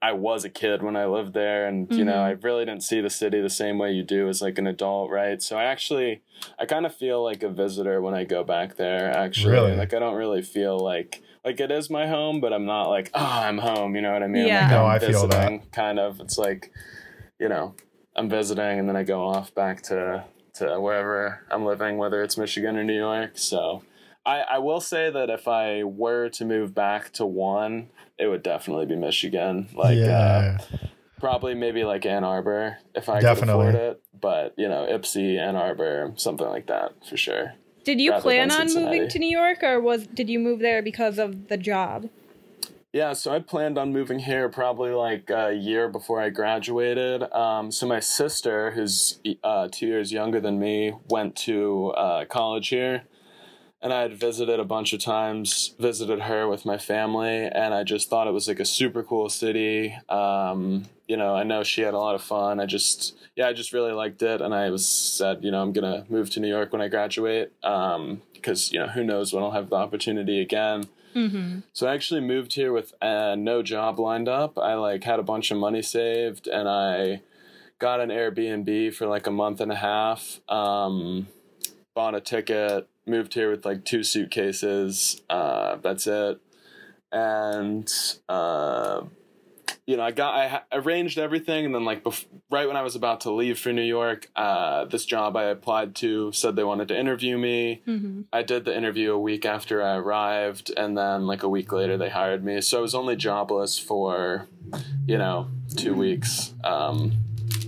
[0.00, 2.26] I was a kid when I lived there and, you know, Mhm.
[2.26, 5.10] I really didn't see the city the same way you do as like an adult,
[5.10, 5.42] right?
[5.42, 6.22] So I actually,
[6.60, 9.52] I kind of feel like a visitor when I go back there, actually.
[9.54, 9.74] Really?
[9.76, 13.10] Like, I don't really feel like, like it is my home, but I'm not like,
[13.14, 14.46] oh, I'm home, you know what I mean?
[14.46, 14.60] Yeah.
[14.60, 15.72] Like, No, I'm I feel that.
[15.72, 16.20] Kind of.
[16.20, 16.70] It's like,
[17.42, 17.74] you know,
[18.14, 20.24] I'm visiting and then I go off back to,
[20.54, 23.32] to wherever I'm living, whether it's Michigan or New York.
[23.34, 23.82] So,
[24.24, 28.44] I, I will say that if I were to move back to one, it would
[28.44, 29.68] definitely be Michigan.
[29.74, 30.76] Like, yeah, uh,
[31.18, 33.66] probably maybe like Ann Arbor if I Definitely.
[33.66, 34.02] could afford it.
[34.20, 37.54] But, you know, Ypsi, Ann Arbor, something like that for sure.
[37.84, 40.60] Did you Rather plan than on moving to New York, or was did you move
[40.60, 42.08] there because of the job?
[42.92, 47.22] Yeah, so I planned on moving here probably like a year before I graduated.
[47.32, 52.68] Um, so my sister, who's uh, two years younger than me, went to uh, college
[52.68, 53.04] here.
[53.80, 57.82] And I had visited a bunch of times, visited her with my family, and I
[57.82, 59.96] just thought it was like a super cool city.
[60.10, 62.60] Um, you know, I know she had a lot of fun.
[62.60, 64.42] I just, yeah, I just really liked it.
[64.42, 66.88] And I was said, you know, I'm going to move to New York when I
[66.88, 70.84] graduate um, because, you know, who knows when I'll have the opportunity again.
[71.14, 71.60] Mm-hmm.
[71.72, 74.58] So I actually moved here with uh, no job lined up.
[74.58, 77.22] I like had a bunch of money saved, and I
[77.78, 80.40] got an Airbnb for like a month and a half.
[80.48, 81.28] Um,
[81.94, 85.20] bought a ticket, moved here with like two suitcases.
[85.28, 86.40] Uh, that's it,
[87.10, 87.92] and
[88.28, 89.02] uh,
[89.92, 92.96] you know I got I arranged everything, and then like bef- right when I was
[92.96, 96.88] about to leave for New York, uh, this job I applied to said they wanted
[96.88, 97.82] to interview me.
[97.86, 98.22] Mm-hmm.
[98.32, 101.98] I did the interview a week after I arrived, and then like a week later
[101.98, 102.62] they hired me.
[102.62, 104.48] So I was only jobless for,
[105.06, 106.54] you know, two weeks.
[106.64, 107.12] Um,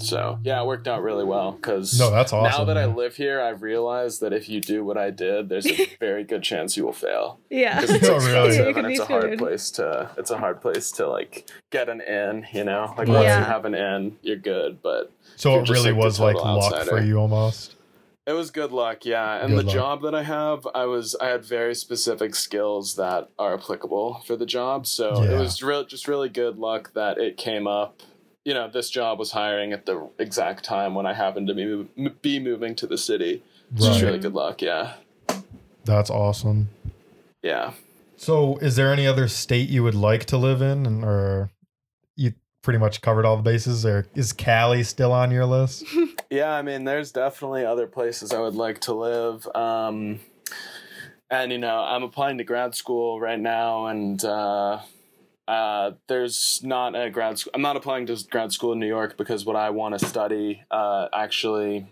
[0.01, 3.17] So yeah, it worked out really well because No, that's now awesome, that I live
[3.17, 6.77] here, I realize that if you do what I did, there's a very good chance
[6.77, 7.39] you will fail.
[7.51, 8.49] Yeah, it's Oh, really?
[8.49, 9.39] expensive You and it's a hard screwed.
[9.39, 12.93] place to it's a hard place to like get an in, you know?
[12.99, 14.83] Like once you have an in, you're good.
[14.83, 17.77] But So You're it just, really like, was like total luck for you almost.
[18.27, 19.37] it was good luck, yeah.
[19.41, 19.75] And Good the luck.
[19.75, 24.37] job that I have, I was I had very specific skills that are applicable for
[24.37, 24.87] the job.
[24.87, 25.33] So Yeah.
[25.33, 28.01] it was real just really good luck that it came up.
[28.45, 32.11] You know, this job was hiring at the exact time when I happened to be
[32.23, 33.43] be moving to the city.
[33.75, 34.95] It's just really good luck, yeah.
[35.85, 36.69] That's awesome.
[37.43, 37.73] Yeah.
[38.17, 41.51] So, is there any other state you would like to live in, and, or
[42.17, 43.85] you pretty much covered all the bases?
[43.85, 45.85] Or is Cali still on your list?
[46.31, 49.47] Yeah, I mean, there's definitely other places I would like to live.
[49.55, 50.19] Um,
[51.31, 54.81] and, you know, I'm applying to grad school right now, and uh,
[55.47, 57.53] uh, there's not a grad school.
[57.55, 60.63] I'm not applying to grad school in New York because what I want to study
[60.71, 61.87] uh, actually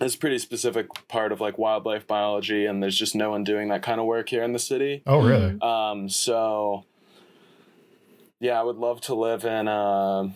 [0.00, 3.68] is a pretty specific part of like wildlife biology, and there's just no one doing
[3.68, 5.02] that kind of work here in the city.
[5.06, 5.58] Oh, really?
[5.62, 6.84] Um, so
[8.40, 10.28] yeah, I would love to live in uh,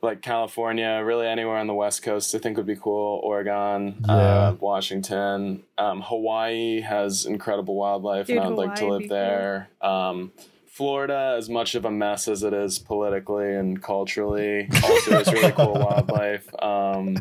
[0.00, 2.34] like California, really anywhere on the West Coast.
[2.34, 3.20] I think would be cool.
[3.22, 4.14] Oregon, Yeah.
[4.14, 9.68] uh, Washington, um, Hawaii has incredible wildlife, Dude, and I'd like to live be there.
[9.82, 10.32] Um,
[10.78, 15.50] Florida, as much of a mess as it is politically and culturally, also has really
[15.50, 16.48] cool wildlife.
[16.62, 17.16] Um,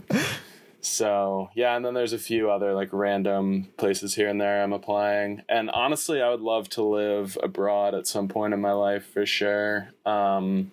[0.80, 4.74] so yeah, and then there's a few other like random places here and there I'm
[4.74, 5.42] applying.
[5.50, 9.26] And honestly, I would love to live abroad at some point in my life for
[9.26, 9.90] sure.
[10.06, 10.72] Um,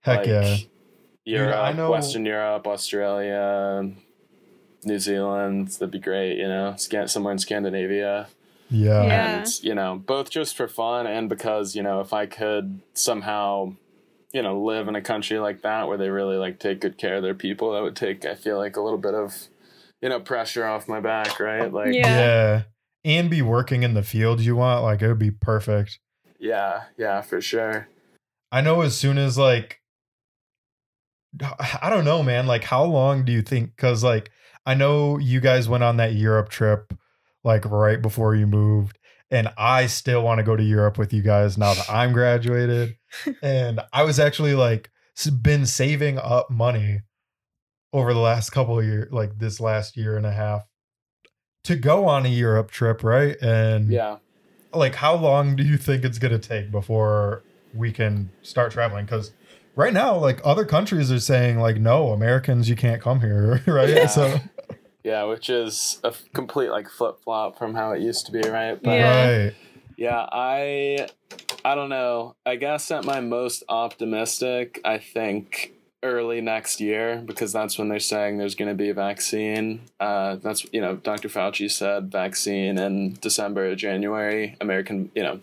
[0.00, 0.56] Heck like yeah.
[1.24, 3.88] Europe, I know- Western Europe, Australia,
[4.84, 5.68] New Zealand.
[5.68, 6.38] That'd be great.
[6.38, 8.26] You know, somewhere in Scandinavia
[8.70, 9.04] Yeah.
[9.04, 9.38] Yeah.
[9.38, 13.74] and you know both just for fun and because you know if i could somehow
[14.32, 17.16] you know live in a country like that where they really like take good care
[17.16, 19.48] of their people that would take i feel like a little bit of
[20.02, 22.02] you know pressure off my back right like Yeah.
[22.06, 22.62] Yeah.
[23.06, 24.82] And be working in the field you want.
[24.82, 25.98] Like, it would be perfect.
[26.38, 27.86] yeah yeah for sure
[28.50, 29.80] I know as soon as like
[31.82, 32.46] I don't know, man.
[32.46, 34.30] Like how long do you think cuz like
[34.64, 36.94] I know you guys went on that Europe trip
[37.44, 38.98] like right before you moved
[39.30, 42.96] and I still want to go to Europe with you guys now that I'm graduated.
[43.42, 44.90] and I was actually like
[45.42, 47.00] been saving up money
[47.92, 50.62] over the last couple of years like this last year and a half
[51.64, 53.36] to go on a Europe trip, right?
[53.40, 54.16] And yeah
[54.72, 59.04] like how long do you think it's going to take before we can start traveling
[59.04, 59.32] because
[59.76, 63.88] right now like other countries are saying like no americans you can't come here right
[63.90, 64.06] Yeah.
[64.08, 64.40] so
[65.04, 68.78] yeah which is a f- complete like flip-flop from how it used to be right
[68.82, 69.44] Yeah.
[69.44, 69.54] right
[69.96, 71.06] Yeah, I
[71.64, 72.34] I don't know.
[72.44, 78.00] I guess at my most optimistic, I think early next year because that's when they're
[78.00, 79.80] saying there's going to be a vaccine.
[80.00, 81.28] Uh, that's you know Dr.
[81.28, 84.56] Fauci said vaccine in December January.
[84.60, 85.40] American, you know,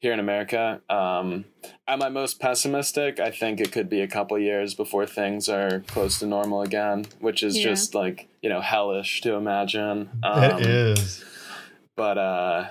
[0.00, 0.80] here in America.
[0.90, 1.46] Um,
[1.88, 5.80] at my most pessimistic, I think it could be a couple years before things are
[5.86, 7.70] close to normal again, which is Yeah.
[7.70, 10.10] just like you know hellish to imagine.
[10.22, 11.24] Um, it is
[11.96, 12.66] but uh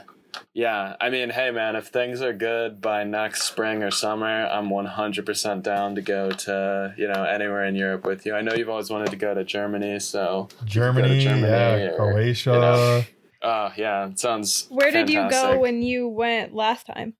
[0.53, 4.67] yeah i mean hey man if things are good by next spring or summer i'm
[4.69, 8.67] 100% down to go to you know anywhere in europe with you i know you've
[8.69, 13.03] always wanted to go to germany so germany, to Germany yeah or, croatia you know.
[13.43, 17.15] Uh yeah it sounds Where did you go when you went last time?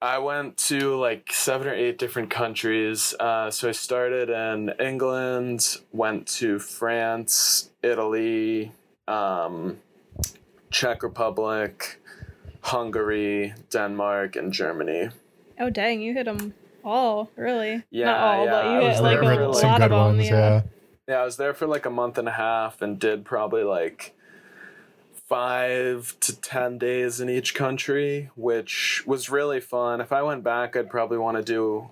[0.00, 3.14] I went to like seven or eight different countries.
[3.20, 8.72] Uh, so I started in England, went to France, Italy,
[9.06, 9.78] um,
[10.72, 12.00] Czech Republic,
[12.62, 15.10] Hungary, Denmark, and Germany.
[15.60, 17.84] Oh dang, you hit them all, really?
[17.92, 19.82] Yeah, Not all, yeah, but I you was hit like there a for, like, lot
[19.82, 19.98] of them.
[19.98, 20.62] ones yeah.
[21.08, 24.14] Yeah, I was there for like a month and a half and did probably like
[25.32, 30.02] five to ten days in each country, which was really fun.
[30.02, 31.88] If I went back, I'd probably want to do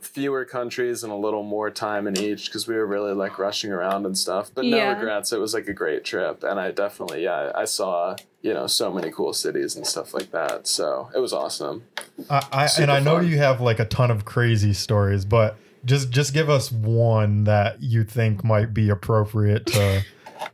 [0.00, 3.72] fewer countries and a little more time in each because we were really like rushing
[3.72, 4.52] around and stuff.
[4.54, 4.92] But no Yeah.
[4.92, 5.32] regrets.
[5.32, 8.92] It was like a great trip, and I definitely yeah I saw you know so
[8.92, 10.68] many cool cities and stuff like that.
[10.68, 11.82] So it was awesome.
[12.30, 15.56] I, I and Super i know you have like a ton of crazy stories but
[15.86, 20.04] just just give us one that you think might be appropriate to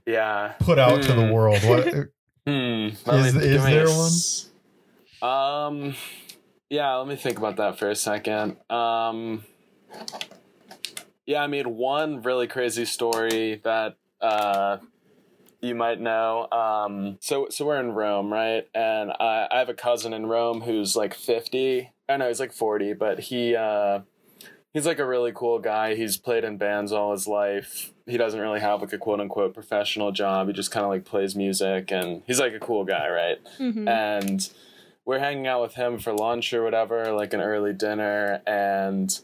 [0.06, 0.54] Yeah.
[0.60, 1.32] put out to the Hmm.
[1.32, 1.84] world what
[2.46, 2.52] Hmm.
[2.52, 4.48] Is- me- is give me a there s-
[5.22, 5.94] Um.
[6.70, 6.94] Yeah.
[6.96, 8.56] Let me think about that for a second.
[8.70, 9.44] Um.
[11.26, 14.76] Yeah, I mean, one really crazy story that uh,
[15.60, 16.46] you might know.
[16.52, 18.68] Um, so, so we're in Rome, right?
[18.74, 21.90] And I, I have a cousin in Rome who's like fifty.
[22.08, 24.00] I know he's like forty, but he uh,
[24.76, 25.94] he's like a really cool guy.
[25.94, 27.92] He's played in bands all his life.
[28.04, 30.48] He doesn't really have like a quote unquote professional job.
[30.48, 33.38] He just kind of like plays music and he's like a cool guy, right?
[33.58, 33.88] Mhm.
[33.88, 34.50] and
[35.06, 38.42] we're hanging out with him for lunch or whatever, like an early dinner.
[38.46, 39.18] And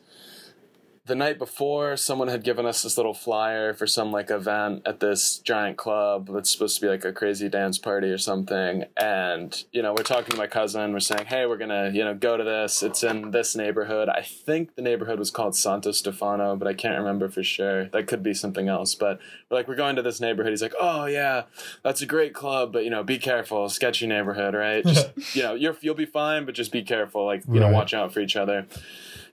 [1.05, 5.01] the night before, someone had given us this little flyer for some like event at
[5.01, 8.85] this giant club that's supposed to be like a crazy dance party or something.
[8.97, 12.15] And, you know, we're talking to my cousin, we're saying, hey, we're gonna, you know,
[12.15, 12.85] go to this.
[12.85, 14.09] It's in this neighborhood.
[14.09, 17.87] I think the neighborhood was called Santo Stefano, but I can't remember for sure.
[17.87, 18.95] That could be something else.
[18.95, 19.19] But
[19.51, 20.53] we're like, we're going to this neighborhood.
[20.53, 21.45] He's like, oh, yeah,
[21.83, 24.87] that's a great club, but you know, be careful, sketchy neighborhood, right?
[24.87, 27.93] Just you know, you're you'll be fine, but just be careful, like you know, watch
[27.93, 28.67] out for each other.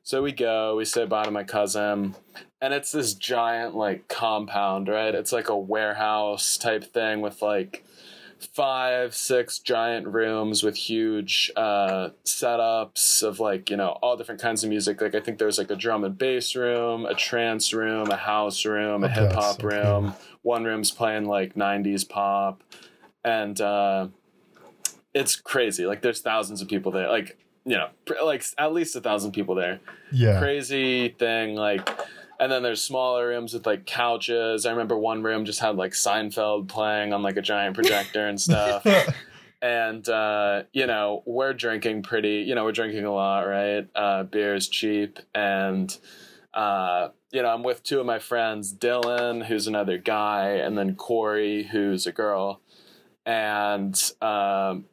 [0.09, 2.15] So we go, we say bye to my cousin,
[2.59, 5.13] and it's this giant like compound, right?
[5.13, 7.85] It's like a warehouse type thing with like
[8.39, 14.63] five, six giant rooms with huge uh, setups of like you know all different kinds
[14.63, 14.99] of music.
[14.99, 18.65] Like I think there's like a drum and bass room, a trance room, a house
[18.65, 20.15] room, a Okay, hip hop room.
[20.41, 22.63] One room's playing like '90s pop,
[23.23, 24.07] and uh,
[25.13, 25.85] it's crazy.
[25.85, 27.09] Like there's thousands of people there.
[27.09, 27.89] Like you know,
[28.23, 29.79] like at least a thousand people there.
[30.11, 30.39] Yeah.
[30.39, 31.89] crazy thing like
[32.39, 34.65] and then there's smaller rooms with like couches.
[34.65, 38.39] I remember one room just had like seinfeld playing on like a giant projector and
[38.39, 38.85] stuff.
[39.61, 43.87] And uh you know we're drinking pretty you know we're drinking a lot right?
[43.93, 45.19] Uh beer is cheap.
[45.35, 45.95] And
[46.53, 50.95] uh you know i'm with two of my friends dylan who's another guy and then
[50.95, 52.61] corey who's a girl.
[53.25, 54.85] And um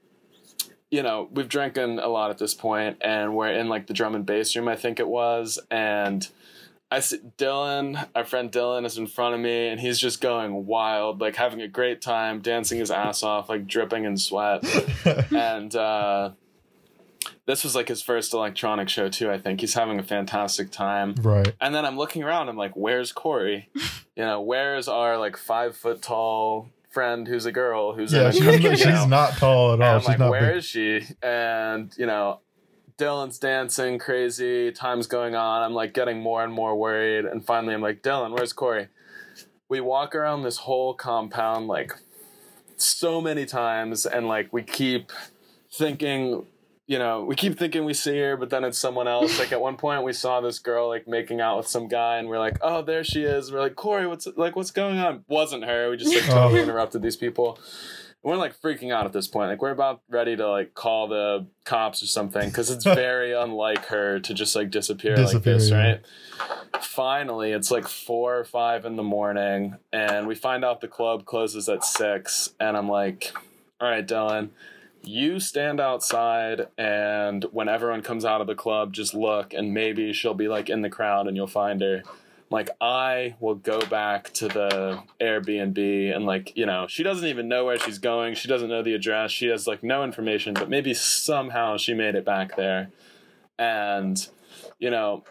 [0.91, 4.15] you know, we've drinking a lot at this point, and we're in like the drum
[4.15, 6.27] and bass room, I think it was, and
[6.91, 10.67] I see Dylan, our friend Dylan, is in front of me, and he's just going
[10.67, 14.65] wild, like having a great time, dancing his ass off, like dripping in sweat,
[15.35, 16.31] and uh,
[17.47, 19.31] this was like his first electronic show too.
[19.31, 21.15] I think he's having a fantastic time.
[21.21, 21.53] right.
[21.61, 22.49] And then I'm looking around.
[22.49, 23.69] I'm like, "Where's Corey?
[23.75, 28.33] You know, where's our like five foot tall friend who's a girl who's Yeah, a
[28.33, 29.95] she's, she's show?" not tall at And all.
[29.97, 30.57] I'm She's like, not where big.
[30.59, 31.03] is she?
[31.23, 32.41] And you know,
[32.99, 34.73] Dylan's dancing crazy.
[34.73, 35.63] Time's going on.
[35.63, 37.25] I'm like getting more and more worried.
[37.27, 38.89] And finally, I'm like, Dylan, where's Corey?
[39.69, 41.93] We walk around this whole compound like
[42.77, 45.13] so many times, and like we keep
[45.71, 46.47] thinking.
[46.87, 49.41] You know, we keep thinking we see her, but then it's someone else.
[49.41, 52.29] Like at one point, we saw this girl like making out with some guy, and
[52.29, 55.65] we're like, "Oh, there she is." We're like, "Corey, what's like, what's going on?" Wasn't
[55.65, 55.91] her.
[55.91, 56.63] We just like totally Oh.
[56.63, 57.59] interrupted these people
[58.27, 59.51] we're like freaking out at this point.
[59.51, 63.87] Like we're about ready to like call the cops or something because it's very unlike
[63.87, 65.77] her to just like disappear, like this, yeah.
[65.77, 66.01] right?
[66.83, 71.25] Finally, it's like four or five in the morning, and we find out the club
[71.25, 73.33] closes at six, and I'm like,
[73.81, 74.51] "All right, Dylan."
[75.07, 80.13] You stand outside, and when everyone comes out of the club, just look, and maybe
[80.13, 82.03] she'll be like in the crowd, and you'll find her.
[82.51, 87.49] Like I will go back to the Airbnb and like you know she doesn't even
[87.49, 88.35] know where she's going.
[88.35, 89.33] She doesn't know the address.
[89.33, 92.91] She has like no information but maybe somehow she made it back there.
[93.59, 94.25] And
[94.79, 95.25] you know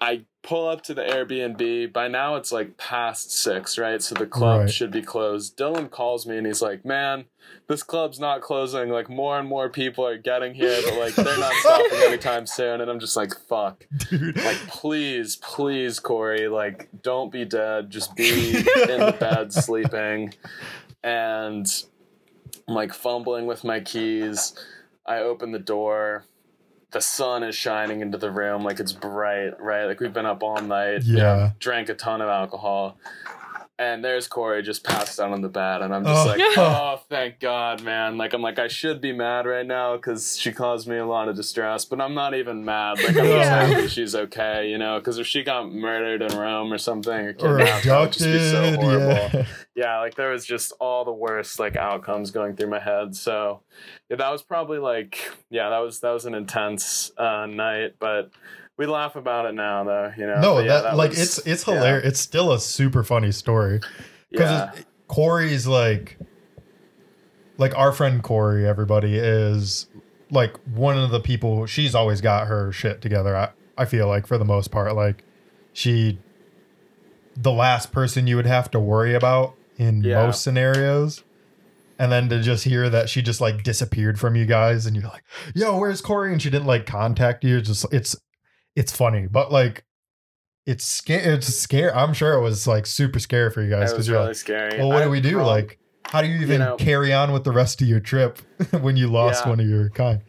[0.00, 1.92] I pull up to the Airbnb.
[1.92, 4.00] By now it's like past six right?
[4.00, 4.70] So the club Right.
[4.70, 5.58] should be closed.
[5.58, 7.24] Dylan calls me and he's like man
[7.68, 8.88] this club's not closing.
[8.90, 12.80] Like more and more people are getting here but like they're not stopping anytime soon.
[12.80, 13.86] And I'm just like fuck.
[14.08, 14.36] Dude.
[14.36, 17.90] like please please corey like don't be dead.
[17.90, 20.32] Just be in the bed sleeping.
[21.02, 21.66] And
[22.68, 24.54] i'm like fumbling with my keys.
[25.04, 26.24] I open the door
[26.92, 30.42] the sun is shining into the room like it's bright right like we've been up
[30.42, 31.50] all night Yeah.
[31.58, 32.96] drank a ton of alcohol
[33.78, 36.30] and there's Corey just passed out on the bed, and I'm just Oh.
[36.30, 38.16] like, oh, thank God, man.
[38.16, 41.28] Like, I'm like, I should be mad right now because she caused me a lot
[41.28, 42.98] of distress, but I'm not even mad.
[42.98, 46.72] Like, I'm just happy she's okay, you know, because if she got murdered in Rome
[46.72, 48.80] or something or Or kidnapped, that would just be so abducted.
[48.80, 49.46] horrible Yeah.
[49.74, 53.14] yeah, like there was just all the worst like outcomes going through my head.
[53.14, 53.60] So
[54.08, 58.30] yeah, that was probably like yeah, that was that was an intense uh, night, but
[58.78, 60.40] we laugh about it now though, you know.
[60.40, 62.04] No, But, yeah, that, like was- it's it's yeah, hilarious.
[62.06, 63.80] It's still a super funny story
[64.30, 64.72] because Yeah,
[65.08, 66.18] Corey's like,
[67.58, 68.66] like our friend Corey.
[68.68, 69.86] Everybody is
[70.30, 71.66] like one of the people.
[71.66, 73.36] She's always got her shit together.
[73.36, 75.22] I I feel like for the most part, like
[75.72, 76.18] she,
[77.36, 80.24] the last person you would have to worry about in Yeah.
[80.26, 81.22] most scenarios.
[81.98, 85.08] And then to just hear that she just like disappeared from you guys, and you're
[85.08, 85.24] like,
[85.54, 87.56] "Yo, where's Corey?" And she didn't like contact you.
[87.56, 88.14] It's just it's
[88.76, 89.84] it's funny, but like
[90.66, 91.22] it's scary.
[91.34, 91.90] It's scary.
[91.92, 94.28] I'm sure it was like super scary for you guys it was because you're really
[94.28, 94.78] like, scary.
[94.78, 95.42] well, what I do we do?
[95.42, 98.38] like, how do you even know- carry on with the rest of your trip
[98.80, 99.50] when you lost Yeah.
[99.50, 100.22] one of your kind?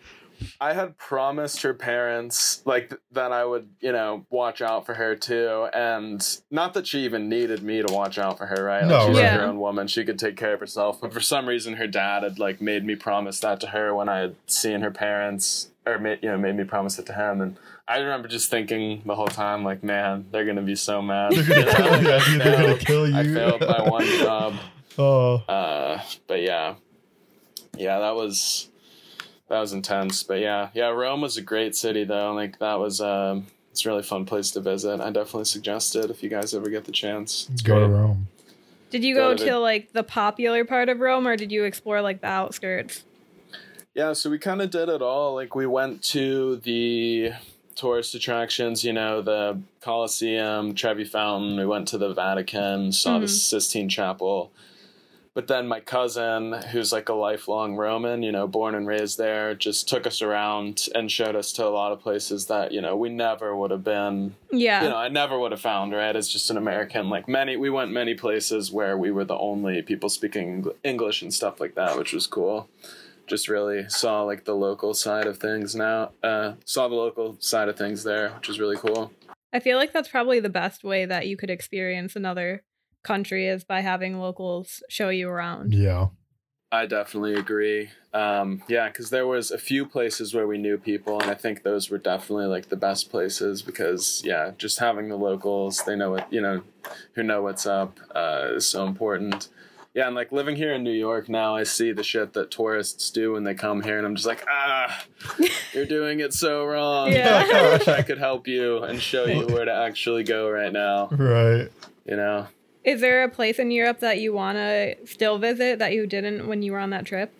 [0.61, 4.93] I had promised her parents like th- that I would, you know, watch out for
[4.93, 8.81] her too, and not that she even needed me to watch out for her, right?
[8.81, 9.23] Like, No, she's right.
[9.31, 11.01] like her own woman; she could take care of herself.
[11.01, 14.09] But for some reason, her dad had like made me promise that to her when
[14.09, 17.41] I had seen her parents, or made, you know, made me promise it to him.
[17.41, 17.57] And
[17.87, 21.31] I remember just thinking the whole time, like, man, they're gonna be so mad.
[21.33, 23.15] They're gonna You kill you.
[23.15, 24.53] I They're gonna failed- kill I failed my one job.
[24.99, 26.75] Oh, Uh, but yeah,
[27.77, 28.69] yeah, that was
[29.47, 30.23] that was intense.
[30.23, 32.33] But yeah, yeah, Rome was a great city though.
[32.33, 34.99] Like that was um, it's a really fun place to visit.
[34.99, 37.47] I definitely suggest it if you guys ever get the chance.
[37.53, 37.87] It's go to.
[37.87, 38.27] Rome.
[38.89, 41.63] Did you Go go to to like the popular part of Rome, or did you
[41.65, 43.03] explore like the outskirts?
[43.93, 45.35] Yeah, so we kind of did it all.
[45.35, 47.31] Like we went to the
[47.77, 51.55] tourist attractions, you know, the Colosseum, Trevi Fountain.
[51.57, 53.29] We went to the Vatican, saw the Mhm.
[53.29, 54.51] Sistine Chapel.
[55.35, 59.53] But then my cousin, who's like a lifelong Roman, you know, born and raised there,
[59.53, 62.95] just took us around and showed us to a lot of places that, you know,
[62.95, 64.81] we never would have been, Yeah.
[64.83, 66.15] you know, I never would have found, right?
[66.15, 67.07] As just an American.
[67.11, 71.31] Like many, we went many places where we were the only people speaking English and
[71.31, 72.67] stuff like that, which was cool.
[73.27, 76.11] Just really saw like the local side of things now.
[76.23, 79.11] Uh, saw the local side of things there, which is really cool.
[79.53, 82.63] I feel like that's probably the best way that you could experience another
[83.03, 85.73] country is by having locals show you around.
[85.73, 86.07] Yeah.
[86.71, 87.91] I definitely agree.
[88.13, 91.63] Um, yeah, because there was a few places where we knew people, and I think
[91.63, 96.11] those were definitely like the best places because yeah, just having the locals, they know
[96.11, 96.63] what you know,
[97.13, 99.47] who know what's up, uh, is so important.
[99.97, 103.09] Yeah, and like living here in New York now, I see the shit that tourists
[103.09, 105.05] do when they come here, and I'm just like, ah,
[105.73, 107.11] you're doing it so wrong.
[107.11, 107.37] Yeah.
[107.37, 110.71] Like, I wish I could help you and show you where to actually go right
[110.71, 111.07] now.
[111.07, 111.71] Right.
[112.05, 112.45] You know.
[112.83, 116.47] Is there a place in Europe that you want to still visit that you didn't
[116.47, 117.33] when you were on that trip?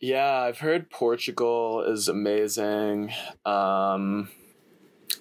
[0.00, 3.12] Yeah, I've heard Portugal is amazing.
[3.46, 4.28] Um,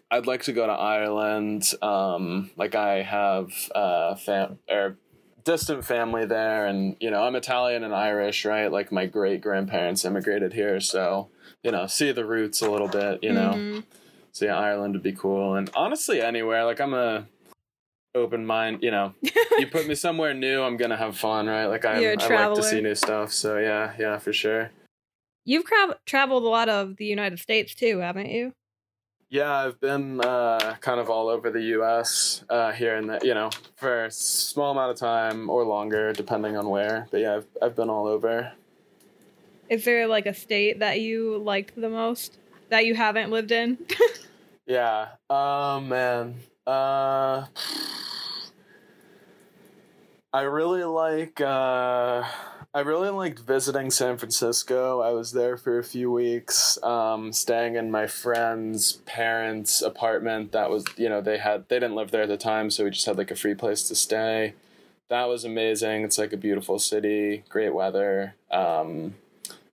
[0.10, 1.72] I'd like to go to Ireland.
[1.84, 4.98] Um, like I have uh, fam- or
[5.48, 8.70] distant family there, and you know I'm Italian and Irish, right?
[8.70, 11.30] Like my great grandparents immigrated here, so
[11.64, 13.24] you know see the roots a little bit.
[13.24, 13.84] You know, Mhm.
[14.34, 16.66] so yeah, Ireland would be cool, and honestly anywhere.
[16.66, 17.28] Like I'm a
[18.14, 18.84] open mind.
[18.84, 19.14] You know,
[19.58, 21.68] you put me somewhere new, I'm gonna have fun, right?
[21.68, 23.32] Like I, You're like to see new stuff.
[23.32, 24.72] So yeah, yeah, for sure.
[25.46, 28.52] You've tra- traveled a lot of the United States too, haven't you?
[29.30, 32.46] Yeah, I've been uh, kind of all over the U.S.
[32.50, 36.56] Uh, here and there, you know, for a small amount of time or longer, depending
[36.56, 37.08] on where.
[37.12, 38.54] But yeah, I've I've been all over.
[39.70, 42.38] Is there like a state that you liked the most
[42.70, 43.78] that you haven't lived in?
[44.68, 45.08] Yeah.
[45.30, 46.36] Oh man.
[46.66, 47.46] Uh,
[50.34, 51.40] I really like.
[51.40, 52.24] Uh,
[52.78, 55.02] I really liked visiting San Francisco.
[55.02, 60.52] I was there for a few weeks, um, staying in my friend's parents' apartment.
[60.52, 62.92] That was, you know, they had they didn't live there at the time, so we
[62.92, 64.54] just had like a free place to stay.
[65.10, 66.04] That was amazing.
[66.04, 68.36] It's like a beautiful city, great weather.
[68.52, 69.16] Um,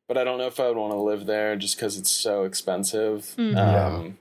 [0.09, 2.45] but I don't know if I would want to live there just because it's so
[2.45, 3.35] expensive.
[3.37, 3.57] Mhm.
[3.59, 4.19] Um,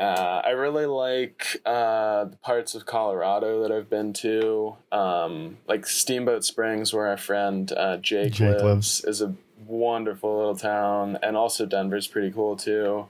[0.00, 5.86] uh, I really like uh, the parts of Colorado that I've been to, um, like
[5.86, 9.34] Steamboat Springs, where our friend uh, Jake, Jake lives, is a
[9.66, 13.08] wonderful little town, and also Denver's pretty cool too.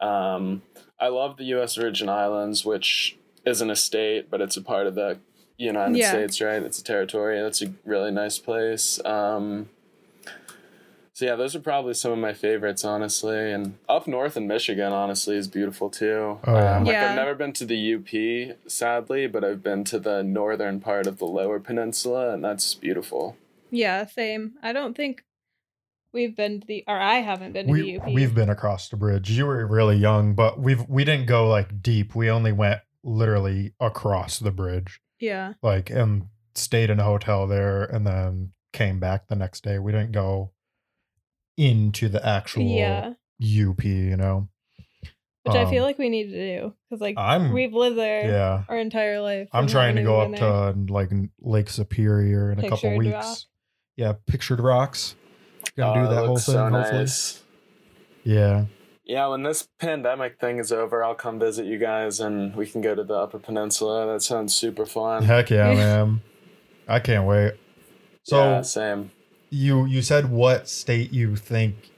[0.00, 0.62] Um,
[1.00, 1.76] I love the U.S.
[1.76, 5.18] Virgin Islands, which isn't a state, but it's a part of the
[5.56, 6.10] United Yeah.
[6.10, 6.62] States, right?
[6.62, 7.40] It's a territory.
[7.40, 9.00] That's a really nice place.
[9.04, 9.70] Um,
[11.18, 13.50] so yeah, those are probably some of my favorites, honestly.
[13.50, 16.38] And up north in Michigan, honestly, is beautiful too.
[16.44, 16.76] Oh, yeah.
[16.76, 17.10] Um, like Yeah.
[17.10, 21.18] I've never been to the UP, sadly, but I've been to the northern part of
[21.18, 23.36] the Lower Peninsula, and that's beautiful.
[23.72, 24.52] yeah, same.
[24.62, 25.24] I don't think
[26.12, 28.12] we've been to the, or I haven't been to We the UP.
[28.12, 29.28] we've been across the bridge.
[29.28, 32.14] You were really young, but we've we didn't go like deep.
[32.14, 35.54] We only went literally across the bridge, yeah.
[35.64, 39.80] like and stayed in a hotel there, and then came back the next day.
[39.80, 40.52] We didn't go
[41.58, 43.12] into the actual Yeah.
[43.40, 43.84] UP.
[43.84, 44.48] You know,
[45.42, 48.26] Which I feel Um, like we need to do because like I'm we've lived there
[48.26, 48.64] yeah.
[48.68, 49.48] our entire life.
[49.52, 50.72] I'm trying to go up there.
[50.72, 53.12] to like Lake Superior in a couple weeks.
[53.12, 53.38] Rock.
[53.96, 55.14] Yeah, pictured rocks.
[55.76, 56.54] Gonna Oh, do that whole thing.
[56.54, 56.98] so hopefully.
[57.00, 57.42] nice.
[58.24, 58.64] Yeah.
[59.04, 62.82] Yeah, when this pandemic thing is over, I'll come visit you guys, and we can
[62.82, 64.06] go to the Upper Peninsula.
[64.12, 65.22] That sounds super fun.
[65.24, 66.20] Heck yeah, man.
[66.86, 67.54] I can't wait.
[68.24, 69.10] So yeah, same.
[69.50, 71.90] You you said what state you think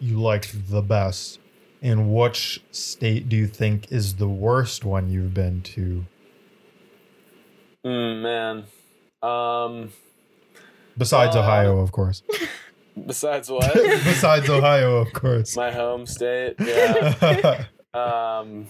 [0.00, 1.38] you liked the best,
[1.80, 6.04] and which state do you think is the worst one you've been to?
[7.84, 8.64] Mm, man.
[9.22, 9.92] Um,
[10.96, 12.22] Besides Well, Ohio, of course.
[13.06, 13.72] Besides what?
[13.74, 15.56] Besides Ohio, of course.
[15.56, 16.56] My home state.
[16.58, 17.64] Yeah.
[17.94, 18.66] um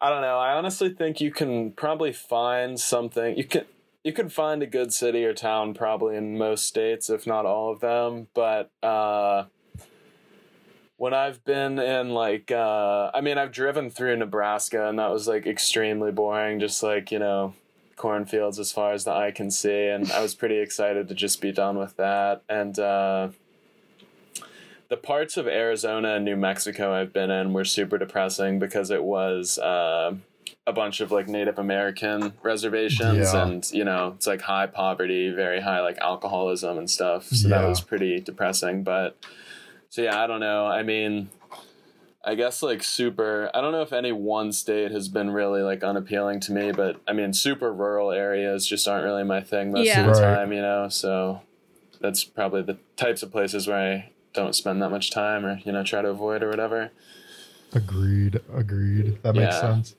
[0.00, 0.38] I don't know.
[0.38, 3.36] I honestly think you can probably find something.
[3.36, 3.64] You can
[4.06, 7.72] you could find a good city or town probably in most states, if not all
[7.72, 8.28] of them.
[8.34, 9.46] But uh,
[10.96, 15.26] when I've been in like, uh, I mean, I've driven through Nebraska, and that was
[15.26, 16.60] like extremely boring.
[16.60, 17.54] Just like you know,
[17.96, 21.40] cornfields as far as the eye can see, and I was pretty excited to just
[21.40, 22.44] be done with that.
[22.48, 23.30] And uh,
[24.88, 29.02] the parts of Arizona and New Mexico I've been in were super depressing because it
[29.02, 30.14] was uh,
[30.66, 33.46] a bunch of like Native American reservations, Yeah.
[33.46, 37.26] and you know it's like high poverty, very high like alcoholism and stuff.
[37.28, 37.58] So Yeah.
[37.62, 38.82] that was pretty depressing.
[38.82, 39.16] But
[39.90, 40.66] so yeah, I don't know.
[40.66, 41.30] I mean.
[42.28, 43.52] I guess like super.
[43.54, 46.96] I don't know if any one state has been really like unappealing to me, but
[47.06, 50.00] I mean, super rural areas just aren't really my thing most Yeah.
[50.00, 50.34] of the Right.
[50.34, 50.88] time, you know.
[50.88, 51.42] So
[52.00, 55.70] that's probably the types of places where I don't spend that much time or you
[55.70, 56.90] know try to avoid or whatever.
[57.72, 58.40] agreed.
[58.52, 59.22] Agreed.
[59.22, 59.60] That makes Yeah.
[59.60, 59.94] sense.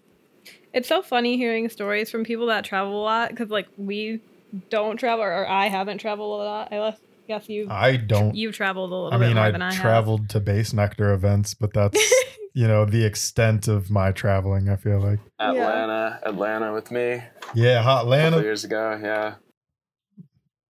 [0.74, 4.22] It's so funny hearing stories from people that travel a lot because like we
[4.70, 6.72] don't travel or I haven't traveled a lot.
[6.74, 8.36] I less- guess you I don't.
[8.36, 9.82] you've traveled a little I bit mean, more I than I have.
[9.82, 12.00] traveled to Bassnectar events, but that's
[12.54, 14.70] you know the extent of my traveling.
[14.70, 15.20] I feel like.
[15.40, 15.52] Yeah.
[15.52, 17.22] Atlanta, Atlanta with me
[17.54, 18.40] Yeah, hot Atlanta.
[18.42, 18.98] years ago.
[19.04, 19.36] Yeah,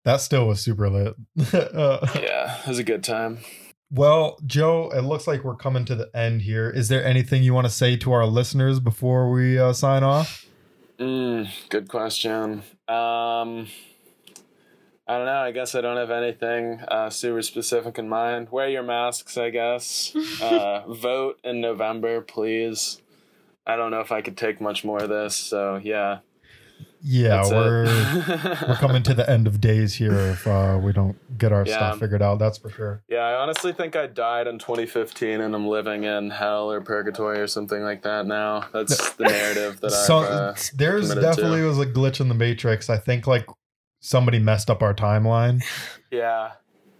[0.04, 1.14] That still was super lit.
[1.54, 3.38] Uh, yeah, it was a good time.
[3.90, 6.68] Well, Joe, it looks like we're coming to the end here.
[6.70, 10.46] Is there anything you want to say to our listeners before we uh, sign off?
[10.98, 12.62] Mm, good question.
[12.88, 13.68] Um,
[15.06, 15.40] I don't know.
[15.40, 18.50] I guess I don't have anything uh, super specific in mind.
[18.50, 20.14] Wear your masks, I guess.
[20.42, 23.00] uh, vote in November, please.
[23.66, 25.34] I don't know if I could take much more of this.
[25.34, 26.18] So yeah,
[27.00, 27.84] Yeah, that's we're
[28.68, 31.76] we're coming to the end of days here if uh, we don't get our Yeah.
[31.76, 32.38] stuff figured out.
[32.40, 33.02] That's for sure.
[33.08, 37.38] Yeah, I honestly think I died in 2015 and I'm living in hell or purgatory
[37.38, 38.66] or something like that now.
[38.72, 40.24] That's the narrative that So I've.
[40.30, 41.66] Uh, there's committed definitely to.
[41.68, 42.90] was a glitch in the matrix.
[42.90, 43.46] I think like
[44.00, 45.62] somebody messed up our timeline.
[46.10, 46.52] yeah,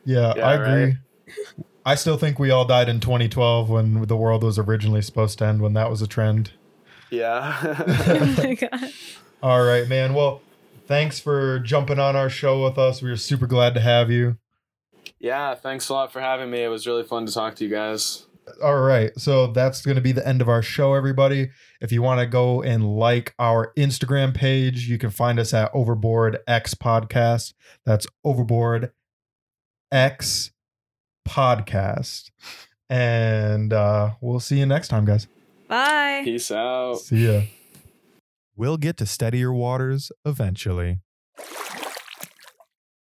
[0.05, 0.85] Yeah, Yeah, I agree.
[0.85, 0.95] right.
[1.85, 5.47] I still think we all died in 2012 when the world was originally supposed to
[5.47, 6.53] end when that was a trend.
[7.11, 7.57] yeah.
[8.07, 8.93] oh my god.
[9.43, 10.15] All right, man.
[10.15, 10.41] Well,
[10.87, 13.01] thanks for jumping on our show with us.
[13.03, 14.37] We are super glad to have you.
[15.21, 16.63] yeah, thanks a lot for having me.
[16.63, 18.27] It was really fun to talk to you guys.
[18.63, 19.11] All right.
[19.19, 21.51] So that's going to be the end of our show, everybody.
[21.81, 25.71] If you want to go and like our Instagram page, you can find us at
[25.75, 27.53] Overboard X Podcast.
[27.85, 28.93] That's Overboard
[29.93, 30.51] X
[31.29, 32.31] Podcast.
[32.89, 35.29] And uh, we'll see you next time, guys.
[35.69, 36.23] Bye.
[36.25, 37.01] Peace out.
[37.01, 37.43] See ya.
[38.59, 40.99] We'll get to steadier waters eventually.